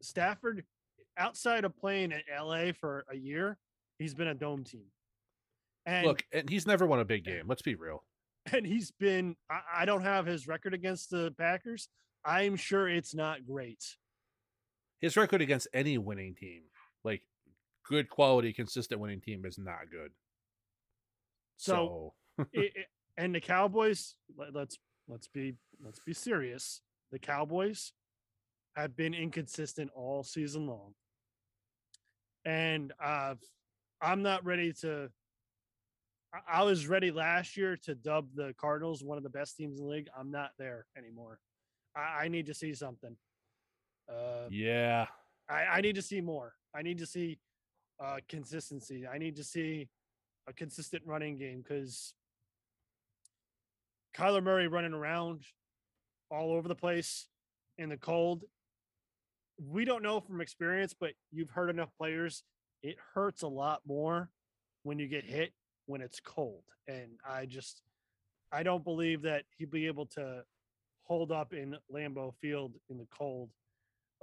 [0.00, 0.64] Stafford,
[1.16, 3.58] outside of playing at LA for a year,
[3.98, 4.86] he's been a dome team.
[5.86, 7.44] And look, and he's never won a big game.
[7.46, 8.04] Let's be real.
[8.52, 11.88] And he's been, I, I don't have his record against the Packers.
[12.24, 13.84] I'm sure it's not great.
[15.00, 16.62] His record against any winning team,
[17.04, 17.22] like
[17.88, 20.12] good quality, consistent winning team, is not good.
[21.56, 22.46] So, so.
[22.52, 24.78] it, it, and the Cowboys, let, let's
[25.08, 25.54] let's be
[25.84, 26.80] let's be serious.
[27.10, 27.92] The Cowboys
[28.76, 30.94] have been inconsistent all season long,
[32.44, 33.34] and uh,
[34.00, 35.10] I'm not ready to.
[36.50, 39.84] I was ready last year to dub the Cardinals one of the best teams in
[39.84, 40.08] the league.
[40.18, 41.38] I'm not there anymore.
[41.94, 43.14] I, I need to see something.
[44.10, 45.06] Uh, yeah,
[45.48, 46.54] I, I need to see more.
[46.74, 47.38] I need to see
[48.02, 49.06] uh, consistency.
[49.06, 49.88] I need to see
[50.48, 52.14] a consistent running game because
[54.16, 55.42] Kyler Murray running around
[56.30, 57.28] all over the place
[57.78, 58.44] in the cold.
[59.64, 62.42] We don't know from experience, but you've heard enough players.
[62.82, 64.28] It hurts a lot more
[64.82, 65.52] when you get hit
[65.86, 66.64] when it's cold.
[66.88, 67.82] And I just,
[68.50, 70.42] I don't believe that he'd be able to
[71.02, 73.50] hold up in Lambeau Field in the cold.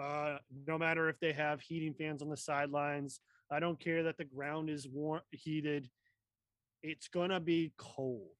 [0.01, 3.19] Uh, no matter if they have heating fans on the sidelines,
[3.51, 5.89] I don't care that the ground is warm, heated.
[6.83, 8.35] It's gonna be cold.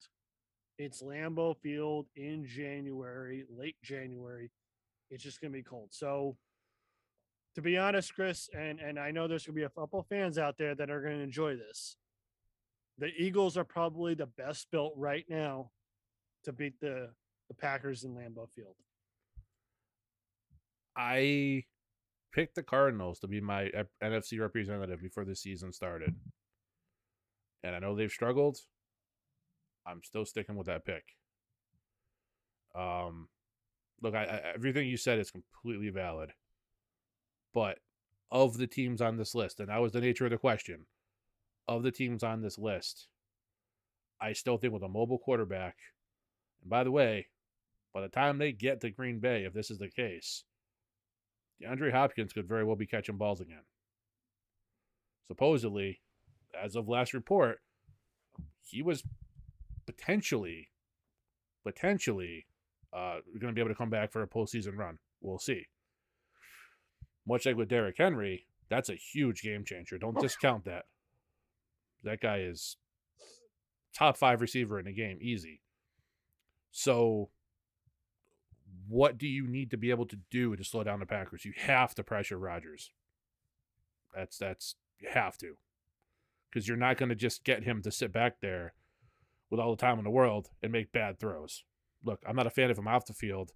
[0.77, 4.51] It's Lambeau Field in January, late January.
[5.11, 5.89] It's just gonna be cold.
[5.91, 6.37] So,
[7.59, 10.57] to be honest, Chris, and and I know there's gonna be a couple fans out
[10.57, 11.97] there that are gonna enjoy this.
[12.97, 15.71] The Eagles are probably the best built right now
[16.45, 17.09] to beat the
[17.49, 18.75] the Packers in Lambeau Field.
[20.95, 21.65] I
[22.31, 23.69] picked the Cardinals to be my
[24.01, 26.15] NFC representative before the season started.
[27.63, 28.59] And I know they've struggled.
[29.85, 31.03] I'm still sticking with that pick.
[32.75, 33.27] Um,
[34.01, 36.31] look, I, I, everything you said is completely valid.
[37.53, 37.79] But
[38.31, 40.85] of the teams on this list, and that was the nature of the question,
[41.67, 43.07] of the teams on this list,
[44.21, 45.75] I still think with a mobile quarterback,
[46.61, 47.27] and by the way,
[47.93, 50.43] by the time they get to Green Bay, if this is the case,
[51.61, 53.63] DeAndre Hopkins could very well be catching balls again.
[55.27, 56.01] Supposedly,
[56.59, 57.59] as of last report,
[58.63, 59.03] he was
[59.85, 60.69] potentially,
[61.63, 62.45] potentially,
[62.93, 64.99] uh, going to be able to come back for a postseason run.
[65.21, 65.65] We'll see.
[67.29, 69.99] Much like with Derrick Henry, that's a huge game changer.
[69.99, 70.21] Don't oh.
[70.21, 70.85] discount that.
[72.03, 72.77] That guy is
[73.93, 75.61] top five receiver in the game, easy.
[76.71, 77.29] So
[78.87, 81.45] what do you need to be able to do to slow down the Packers?
[81.45, 82.91] You have to pressure Rodgers.
[84.15, 85.55] That's that's you have to.
[86.49, 88.73] Because you're not going to just get him to sit back there
[89.51, 91.63] with all the time in the world and make bad throws.
[92.03, 93.51] Look, I'm not a fan of him off the field.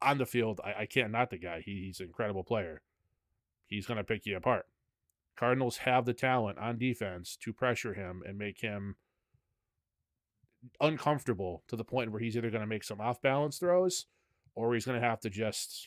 [0.00, 1.60] On the field, I, I can't not the guy.
[1.64, 2.82] He, he's an incredible player.
[3.66, 4.66] He's going to pick you apart.
[5.36, 8.96] Cardinals have the talent on defense to pressure him and make him
[10.80, 14.06] uncomfortable to the point where he's either going to make some off balance throws
[14.54, 15.86] or he's going to have to just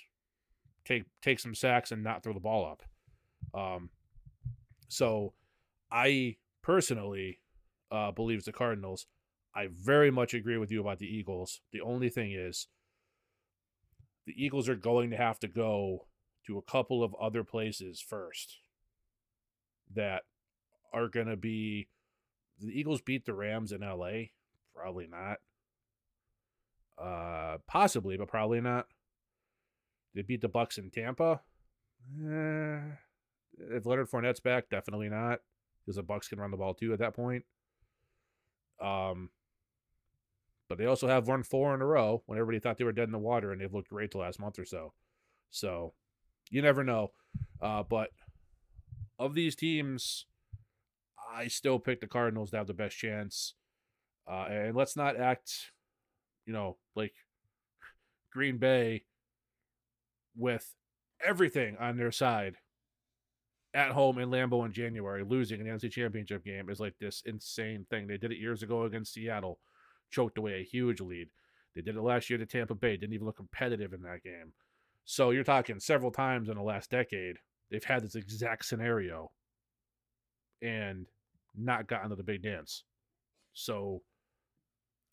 [0.86, 2.84] take take some sacks and not throw the ball up.
[3.54, 3.90] Um,
[4.88, 5.34] so
[5.92, 7.40] I personally
[7.92, 9.08] uh, believe the Cardinals.
[9.54, 11.60] I very much agree with you about the Eagles.
[11.74, 12.68] The only thing is,
[14.26, 16.08] the Eagles are going to have to go
[16.48, 18.58] to a couple of other places first
[19.94, 20.24] that
[20.94, 21.88] are going to be.
[22.60, 24.30] The Eagles beat the Rams in LA.
[24.76, 25.38] Probably not.
[27.02, 28.86] Uh, possibly, but probably not.
[30.14, 31.42] They beat the Bucs in Tampa.
[32.20, 32.80] Eh,
[33.76, 35.40] if Leonard Fournette's back, definitely not,
[35.80, 37.46] because the Bucs can run the ball too at that point.
[38.82, 39.30] Um,
[40.72, 43.10] but they also have won four in a row when everybody thought they were dead
[43.10, 44.94] in the water, and they've looked great the last month or so.
[45.50, 45.94] So,
[46.50, 47.12] you never know.
[47.62, 48.12] Uh, but
[49.20, 50.26] of these teams,
[51.36, 53.54] I still pick the Cardinals to have the best chance.
[54.26, 55.72] Uh, and let's not act
[56.46, 57.14] you know, like
[58.32, 59.04] Green Bay
[60.36, 60.74] with
[61.26, 62.56] everything on their side
[63.74, 67.86] at home in Lambeau in January, losing an NFC Championship game is like this insane
[67.90, 68.08] thing.
[68.08, 69.60] They did it years ago against Seattle,
[70.12, 71.30] choked away a huge lead.
[71.76, 74.54] They did it last year to Tampa Bay, didn't even look competitive in that game.
[75.06, 77.38] So you're talking several times in the last decade,
[77.70, 79.32] they've had this exact scenario
[80.62, 81.08] and
[81.58, 82.84] not gotten to the big dance.
[83.54, 84.02] So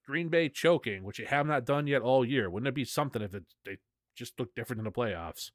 [0.06, 3.22] Green Bay choking, which they have not done yet all year, wouldn't it be something
[3.22, 3.78] if it, they
[4.14, 5.50] just look different in the playoffs?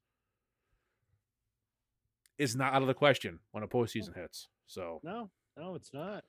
[2.38, 4.48] Is not out of the question when a postseason hits.
[4.66, 6.24] So No, no, it's not.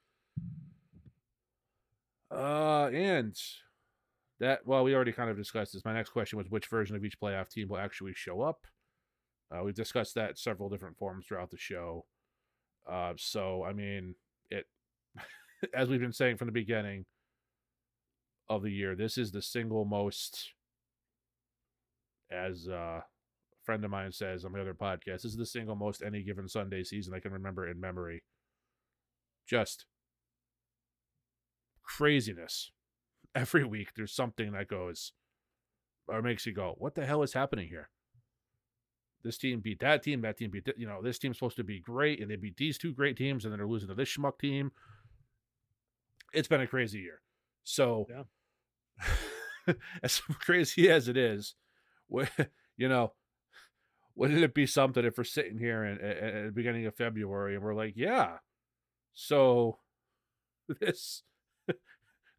[2.35, 3.37] Uh, and
[4.41, 5.85] that well, we already kind of discussed this.
[5.85, 8.67] My next question was which version of each playoff team will actually show up.
[9.55, 12.05] Uh, we've discussed that several different forms throughout the show.
[12.91, 14.17] Uh, so I mean,
[14.51, 14.67] it
[15.75, 17.05] as we've been saying from the beginning
[18.49, 20.53] of the year, this is the single most,
[22.33, 23.05] as uh, a
[23.65, 26.49] friend of mine says on the other podcast, this is the single most any given
[26.49, 28.25] Sunday season I can remember in memory.
[29.47, 29.87] Just
[31.85, 32.71] craziness.
[33.35, 35.13] Every week there's something that goes
[36.07, 37.91] or makes you go, what the hell is happening here?
[39.23, 41.65] This team beat that team, that team beat, th- you know, this team's supposed to
[41.65, 44.15] be great, and they beat these two great teams, and then they're losing to this
[44.15, 44.71] schmuck team.
[46.35, 47.23] It's been a crazy year.
[47.63, 48.07] So,
[50.03, 51.55] as crazy as it is,
[52.77, 53.15] you know,
[54.15, 57.65] wouldn't it be something if we're sitting here in, at the beginning of February and
[57.65, 58.39] we're like, yeah,
[59.15, 59.79] so
[60.81, 61.23] this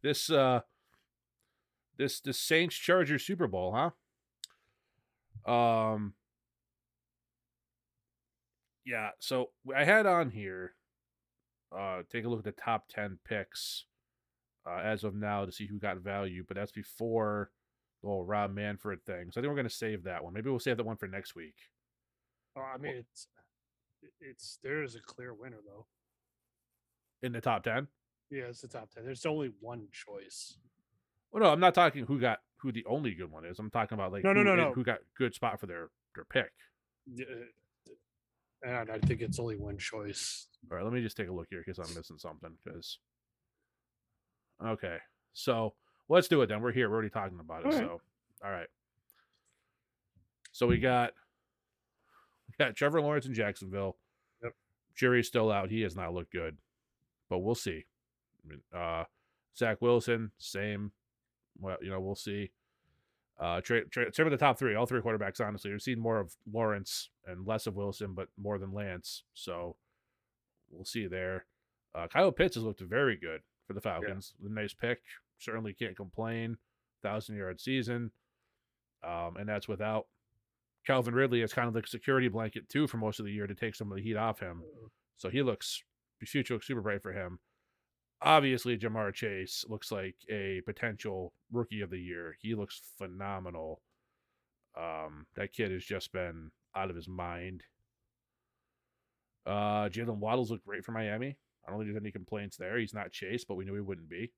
[0.06, 0.60] this uh
[1.98, 3.74] this the Saints Chargers Super Bowl,
[5.46, 5.52] huh?
[5.52, 6.14] Um
[8.84, 10.74] Yeah, so I had on here
[11.76, 13.86] uh take a look at the top 10 picks
[14.68, 17.50] uh, as of now to see who got value, but that's before
[18.02, 19.30] the whole Rob Manfred thing.
[19.30, 20.32] So I think we're going to save that one.
[20.32, 21.54] Maybe we'll save that one for next week.
[22.56, 23.28] Oh, I mean, it's
[24.20, 25.86] it's there is a clear winner though.
[27.22, 27.86] In the top 10?
[28.30, 29.04] Yeah, it's the top ten.
[29.04, 30.58] There's only one choice.
[31.32, 33.58] Well, no, I'm not talking who got who the only good one is.
[33.58, 34.72] I'm talking about like No, no, who, no, no.
[34.72, 36.50] who got good spot for their their pick.
[37.06, 37.26] Yeah,
[38.66, 40.46] uh, And I think it's only one choice.
[40.70, 42.50] All right, let me just take a look here because I'm missing something.
[42.64, 42.98] Because
[44.64, 44.96] okay,
[45.32, 45.74] so
[46.08, 46.62] let's do it then.
[46.62, 46.88] We're here.
[46.88, 47.66] We're already talking about it.
[47.66, 47.80] All right.
[47.80, 48.00] So
[48.44, 48.68] all right.
[50.52, 51.12] So we got
[52.48, 53.96] we got Trevor Lawrence in Jacksonville.
[54.42, 54.54] Yep.
[54.94, 55.70] Jury's still out.
[55.70, 56.56] He has not looked good,
[57.28, 57.84] but we'll see.
[58.46, 59.04] I mean, uh,
[59.56, 60.92] Zach Wilson, same.
[61.58, 62.50] Well, you know, we'll see.
[63.38, 65.46] Uh, tra- tra- same with the top three, all three quarterbacks.
[65.46, 69.24] Honestly, we've seen more of Lawrence and less of Wilson, but more than Lance.
[69.34, 69.76] So
[70.70, 71.44] we'll see there.
[71.94, 74.34] Uh, Kyle Pitts has looked very good for the Falcons.
[74.44, 75.02] A nice pick.
[75.38, 76.56] Certainly can't complain.
[77.02, 78.10] Thousand yard season,
[79.04, 80.06] um, and that's without
[80.86, 83.54] Calvin Ridley as kind of like security blanket too for most of the year to
[83.54, 84.62] take some of the heat off him.
[85.16, 85.82] So he looks
[86.20, 87.38] the future looks super bright for him.
[88.22, 92.36] Obviously, Ja'Marr Chase looks like a potential rookie of the year.
[92.40, 93.82] He looks phenomenal.
[94.76, 97.62] Um, that kid has just been out of his mind.
[99.46, 101.36] Uh, Jaylen Waddle's looked great for Miami.
[101.64, 102.78] I don't think there's any complaints there.
[102.78, 104.32] He's not Chase, but we knew he wouldn't be.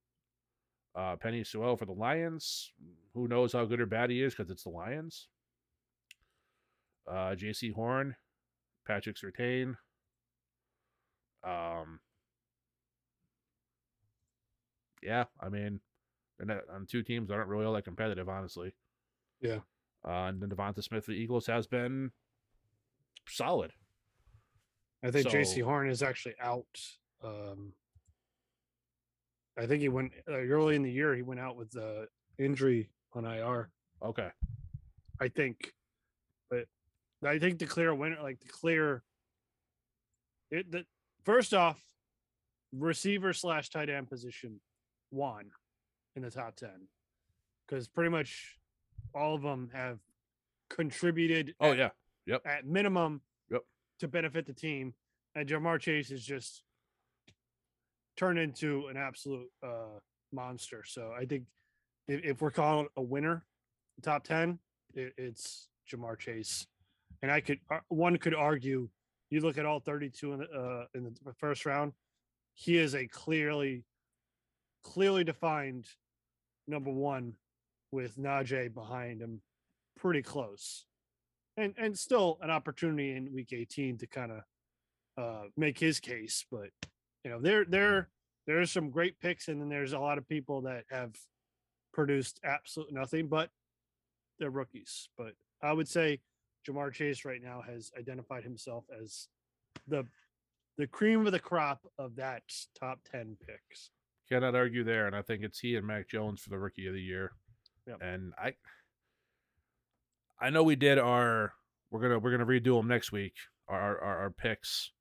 [0.94, 2.72] Uh, Penei Sewell for the Lions.
[3.14, 5.28] Who knows how good or bad he is because it's the Lions.
[7.08, 8.16] Uh, Jaycee Horn,
[8.86, 9.76] Patrick Surtain.
[11.44, 12.00] Um,
[15.03, 15.80] yeah, I mean,
[16.40, 18.74] not on two teams aren't really all that competitive, honestly.
[19.40, 19.59] Yeah.
[20.07, 22.12] Uh, and then Devonta Smith for the Eagles has been
[23.28, 23.72] solid.
[25.03, 26.66] I think Jaycee Horn is actually out.
[27.22, 27.72] Um,
[29.59, 31.14] I think he went uh, early in the year.
[31.14, 32.07] He went out with uh,
[32.38, 33.70] injury on IR.
[34.03, 34.28] Okay.
[35.20, 35.72] I think,
[36.51, 36.66] but
[37.24, 39.03] I think the clear winner, like the clear,
[40.51, 40.84] it the
[41.24, 41.80] first off,
[42.72, 44.61] receiver slash tight end position,
[45.11, 45.50] one
[46.16, 46.88] in the top ten,
[47.66, 48.59] because pretty much
[49.14, 49.98] all of them have
[50.70, 51.54] contributed.
[51.61, 51.88] Oh at- yeah.
[52.26, 52.42] Yep.
[52.46, 53.62] At minimum Yep.
[54.00, 54.92] to benefit the team.
[55.34, 56.62] And Ja'Marr Chase is just
[58.16, 59.98] turned into an absolute uh,
[60.32, 60.82] monster.
[60.86, 61.44] So I think
[62.06, 63.44] if, if we're calling a winner,
[64.02, 64.59] top 10,
[64.94, 66.66] it, it's Ja'Marr Chase.
[67.22, 68.88] And I could, uh, one could argue,
[69.30, 71.92] you look at all 32 in the, uh, in the first round,
[72.54, 73.84] he is a clearly,
[74.82, 75.86] clearly defined
[76.66, 77.34] number one
[77.92, 79.40] with Najee behind him
[79.96, 80.84] pretty close.
[81.56, 84.42] And and still an opportunity in week 18 to kind of
[85.16, 86.70] uh make his case but
[87.24, 88.08] you know there there
[88.46, 91.16] there's some great picks and then there's a lot of people that have
[91.92, 93.50] produced absolute nothing but
[94.38, 95.08] they're rookies.
[95.18, 96.20] But i would say
[96.68, 99.28] Ja'Marr Chase right now has identified himself as
[99.86, 100.04] the
[100.76, 102.42] the cream of the crop of that
[102.78, 103.90] top ten picks.
[104.30, 106.92] Cannot argue there, and I think it's he and Mac Jones for the rookie of
[106.92, 107.32] the year.
[107.86, 107.98] Yep.
[108.02, 108.54] And I,
[110.40, 111.54] I know we did our
[111.90, 113.34] we're gonna we're gonna redo them next week.
[113.68, 114.92] Our our, our picks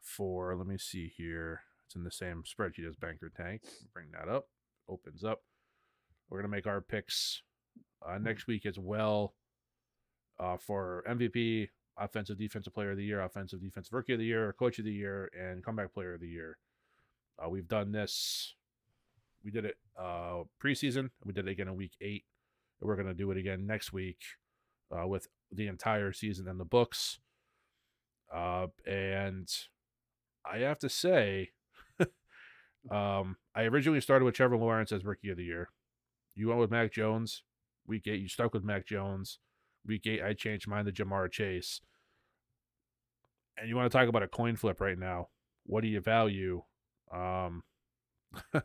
[0.00, 1.60] for let me see here.
[1.86, 3.62] It's in the same spreadsheet as Banker Tank.
[3.92, 4.48] Bring that up.
[4.88, 5.42] Opens up.
[6.28, 7.42] We're gonna make our picks
[8.06, 9.34] uh, next week as well.
[10.40, 14.52] Uh, for MVP, offensive defensive player of the year, offensive defensive rookie of the year,
[14.58, 16.58] coach of the year, and comeback player of the year.
[17.42, 18.54] Uh, we've done this.
[19.44, 21.10] We did it uh, preseason.
[21.24, 22.24] We did it again in week eight.
[22.80, 24.18] And we're gonna do it again next week
[24.90, 27.18] uh, with the entire season in the books.
[28.34, 29.48] Uh, and
[30.50, 31.50] I have to say,
[32.90, 35.70] um, I originally started with Trevor Lawrence as rookie of the year.
[36.34, 37.42] You went with Mac Jones.
[37.86, 39.38] Week eight, you stuck with Mac Jones.
[39.86, 41.80] Week eight, I changed mine to Ja'Marr Chase.
[43.56, 45.28] And you want to talk about a coin flip right now?
[45.64, 46.62] What do you value?
[47.14, 47.62] Um,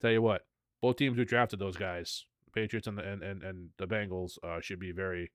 [0.00, 0.42] tell you what,
[0.82, 4.60] both teams who drafted those guys, Patriots and the and and, and the Bengals, uh,
[4.60, 5.32] should be very,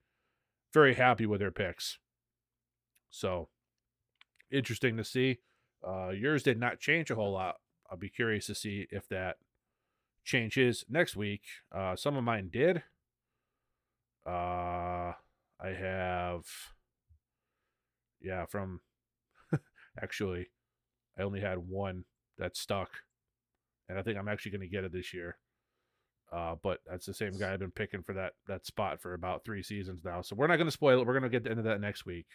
[0.73, 1.97] very happy with their picks.
[3.09, 3.49] So,
[4.51, 5.39] interesting to see.
[5.85, 7.55] Uh, yours did not change a whole lot.
[7.89, 9.37] I'll be curious to see if that
[10.23, 11.41] changes next week.
[11.75, 12.83] Uh, some of mine did.
[14.25, 15.13] Uh,
[15.59, 16.43] I have,
[18.21, 18.81] yeah, from
[20.01, 20.47] actually,
[21.17, 22.05] I only had one
[22.37, 22.89] that stuck,
[23.89, 25.37] and I think I'm actually going to get it this year.
[26.31, 29.43] Uh, but that's the same guy I've been picking for that that spot for about
[29.43, 30.21] three seasons now.
[30.21, 31.07] So we're not going to spoil it.
[31.07, 32.27] We're going to get into that next week.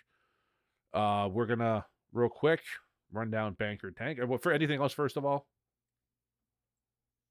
[0.96, 2.62] Uh, we're gonna real quick
[3.12, 4.18] run down Banker Tank.
[4.40, 5.46] For anything else, first of all.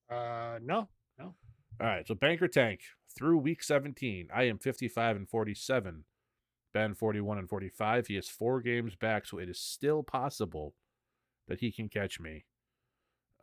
[0.09, 0.87] Uh, no,
[1.17, 1.33] no,
[1.81, 2.81] All right, so Banker Tank
[3.17, 4.27] through week 17.
[4.33, 6.03] I am 55 and 47.
[6.73, 8.07] Ben 41 and 45.
[8.07, 10.75] He is four games back, so it is still possible
[11.47, 12.45] that he can catch me.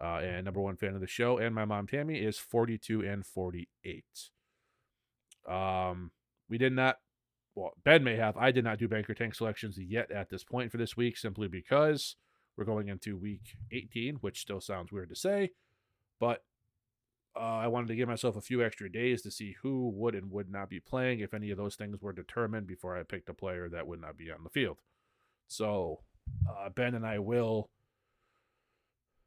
[0.03, 3.25] Uh, and number one fan of the show, and my mom Tammy is 42 and
[3.25, 4.05] 48.
[5.49, 6.11] Um,
[6.49, 6.97] we did not.
[7.55, 8.37] Well, Ben may have.
[8.37, 11.47] I did not do Banker Tank selections yet at this point for this week, simply
[11.47, 12.17] because
[12.57, 15.51] we're going into week 18, which still sounds weird to say,
[16.19, 16.43] but
[17.35, 20.31] uh, I wanted to give myself a few extra days to see who would and
[20.31, 23.35] would not be playing, if any of those things were determined before I picked a
[23.35, 24.79] player that would not be on the field.
[25.49, 26.01] So
[26.49, 27.71] uh, Ben and I will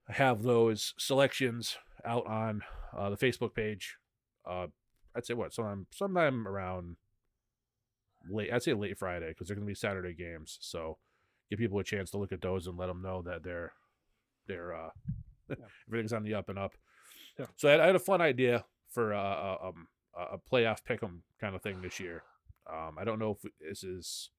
[0.09, 2.61] have those selections out on
[2.95, 3.97] uh, the Facebook page.
[4.45, 4.67] Uh,
[5.15, 6.97] I'd say what sometime sometime around
[8.29, 8.51] late.
[8.53, 10.57] I'd say late Friday because they're going to be Saturday games.
[10.61, 10.97] So
[11.49, 13.73] give people a chance to look at those and let them know that they're
[14.47, 14.89] they're uh,
[15.87, 16.73] everything's on the up and up.
[17.39, 17.45] Yeah.
[17.57, 19.87] So I had, I had a fun idea for uh, uh, um,
[20.17, 22.23] a playoff pick'em kind of thing this year.
[22.71, 24.29] Um, I don't know if this is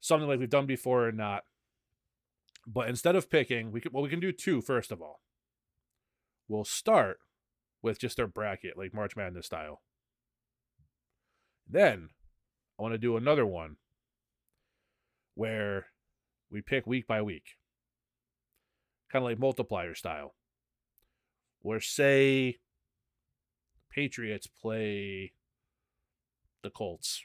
[0.00, 1.44] something like we've done before or not.
[2.66, 5.20] But instead of picking, we can well we can do two first of all.
[6.48, 7.18] We'll start
[7.82, 9.82] with just our bracket, like March Madness style.
[11.68, 12.10] Then
[12.78, 13.76] I want to do another one
[15.34, 15.86] where
[16.50, 17.56] we pick week by week.
[19.10, 20.34] Kind of like multiplier style.
[21.60, 22.58] Where say
[23.90, 25.32] Patriots play
[26.62, 27.22] the Colts.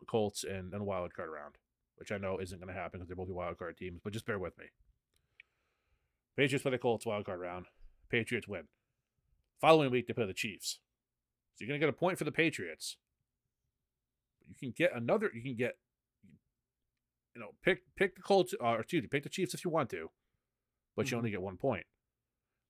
[0.00, 1.56] The Colts and, and wild card round
[1.96, 4.26] which I know isn't going to happen because they're both wild card teams, but just
[4.26, 4.66] bear with me.
[6.36, 7.66] Patriots play the Colts wild card round.
[8.10, 8.64] Patriots win.
[9.60, 10.80] Following week, they play the Chiefs.
[11.54, 12.96] So you're going to get a point for the Patriots.
[14.38, 15.78] But you can get another, you can get,
[17.34, 19.70] you know, pick pick the Colts, uh, or excuse me, pick the Chiefs if you
[19.70, 20.10] want to,
[20.94, 21.18] but you Mhm.
[21.18, 21.86] only get one point.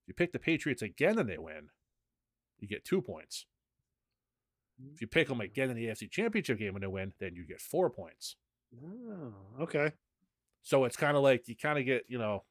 [0.02, 1.70] If you pick the Patriots again and they win,
[2.60, 3.46] you get two points.
[4.92, 7.44] If you pick them again in the AFC Championship game and they win, then you
[7.44, 8.36] get four points.
[8.84, 9.92] Oh, okay.
[10.62, 12.44] So it's kind of like you kind of get, you know,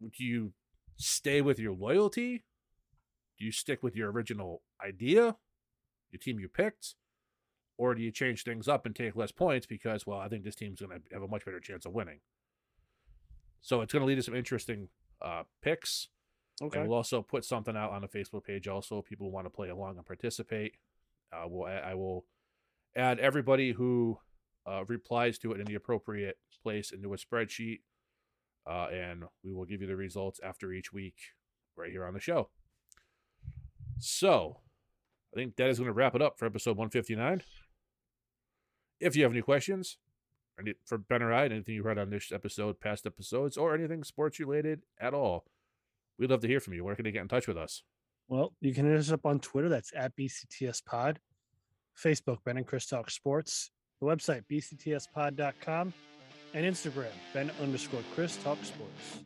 [0.00, 0.52] do you
[0.96, 2.44] stay with your loyalty?
[3.38, 5.36] Do you stick with your original idea,
[6.10, 6.94] your team you picked?
[7.78, 10.54] Or do you change things up and take less points because, well, I think this
[10.54, 12.20] team's going to have a much better chance of winning?
[13.60, 14.88] So it's going to lead to some interesting
[15.20, 16.08] uh, picks.
[16.62, 16.78] Okay.
[16.78, 18.68] And we'll also put something out on the Facebook page.
[18.68, 20.74] Also, if people want to play along and participate.
[21.32, 22.24] Uh, we'll, I will
[22.94, 24.18] add everybody who
[24.66, 27.80] uh, replies to it in the appropriate place into a spreadsheet,
[28.68, 31.16] uh, and we will give you the results after each week
[31.76, 32.48] right here on the show.
[33.98, 34.60] So,
[35.32, 37.42] I think that is going to wrap it up for episode 159.
[39.00, 39.98] If you have any questions
[40.58, 44.04] any, for Ben or I, anything you heard on this episode, past episodes, or anything
[44.04, 45.44] sports related at all,
[46.18, 46.84] we'd love to hear from you.
[46.84, 47.82] Where can they get in touch with us?
[48.28, 49.68] Well, you can hit us up on Twitter.
[49.68, 51.20] That's at BCTS Pod.
[52.02, 53.70] Facebook, Ben and Chris Talk Sports.
[54.02, 55.94] The website, bctspod.com.
[56.54, 59.20] and Instagram, Ben underscore Chris Talk Sports.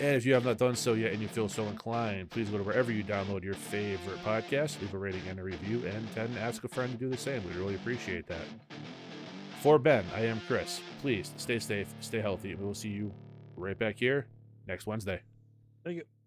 [0.00, 2.58] And if you have not done so yet and you feel so inclined, please go
[2.58, 6.36] to wherever you download your favorite podcast, leave a rating and a review, and then
[6.40, 7.40] ask a friend to do the same.
[7.44, 8.42] We really appreciate that.
[9.60, 10.80] For Ben, I am Chris.
[11.00, 13.14] Please stay safe, stay healthy, and we will see you
[13.54, 14.26] right back here
[14.66, 15.20] next Wednesday.
[15.84, 16.17] Thank you.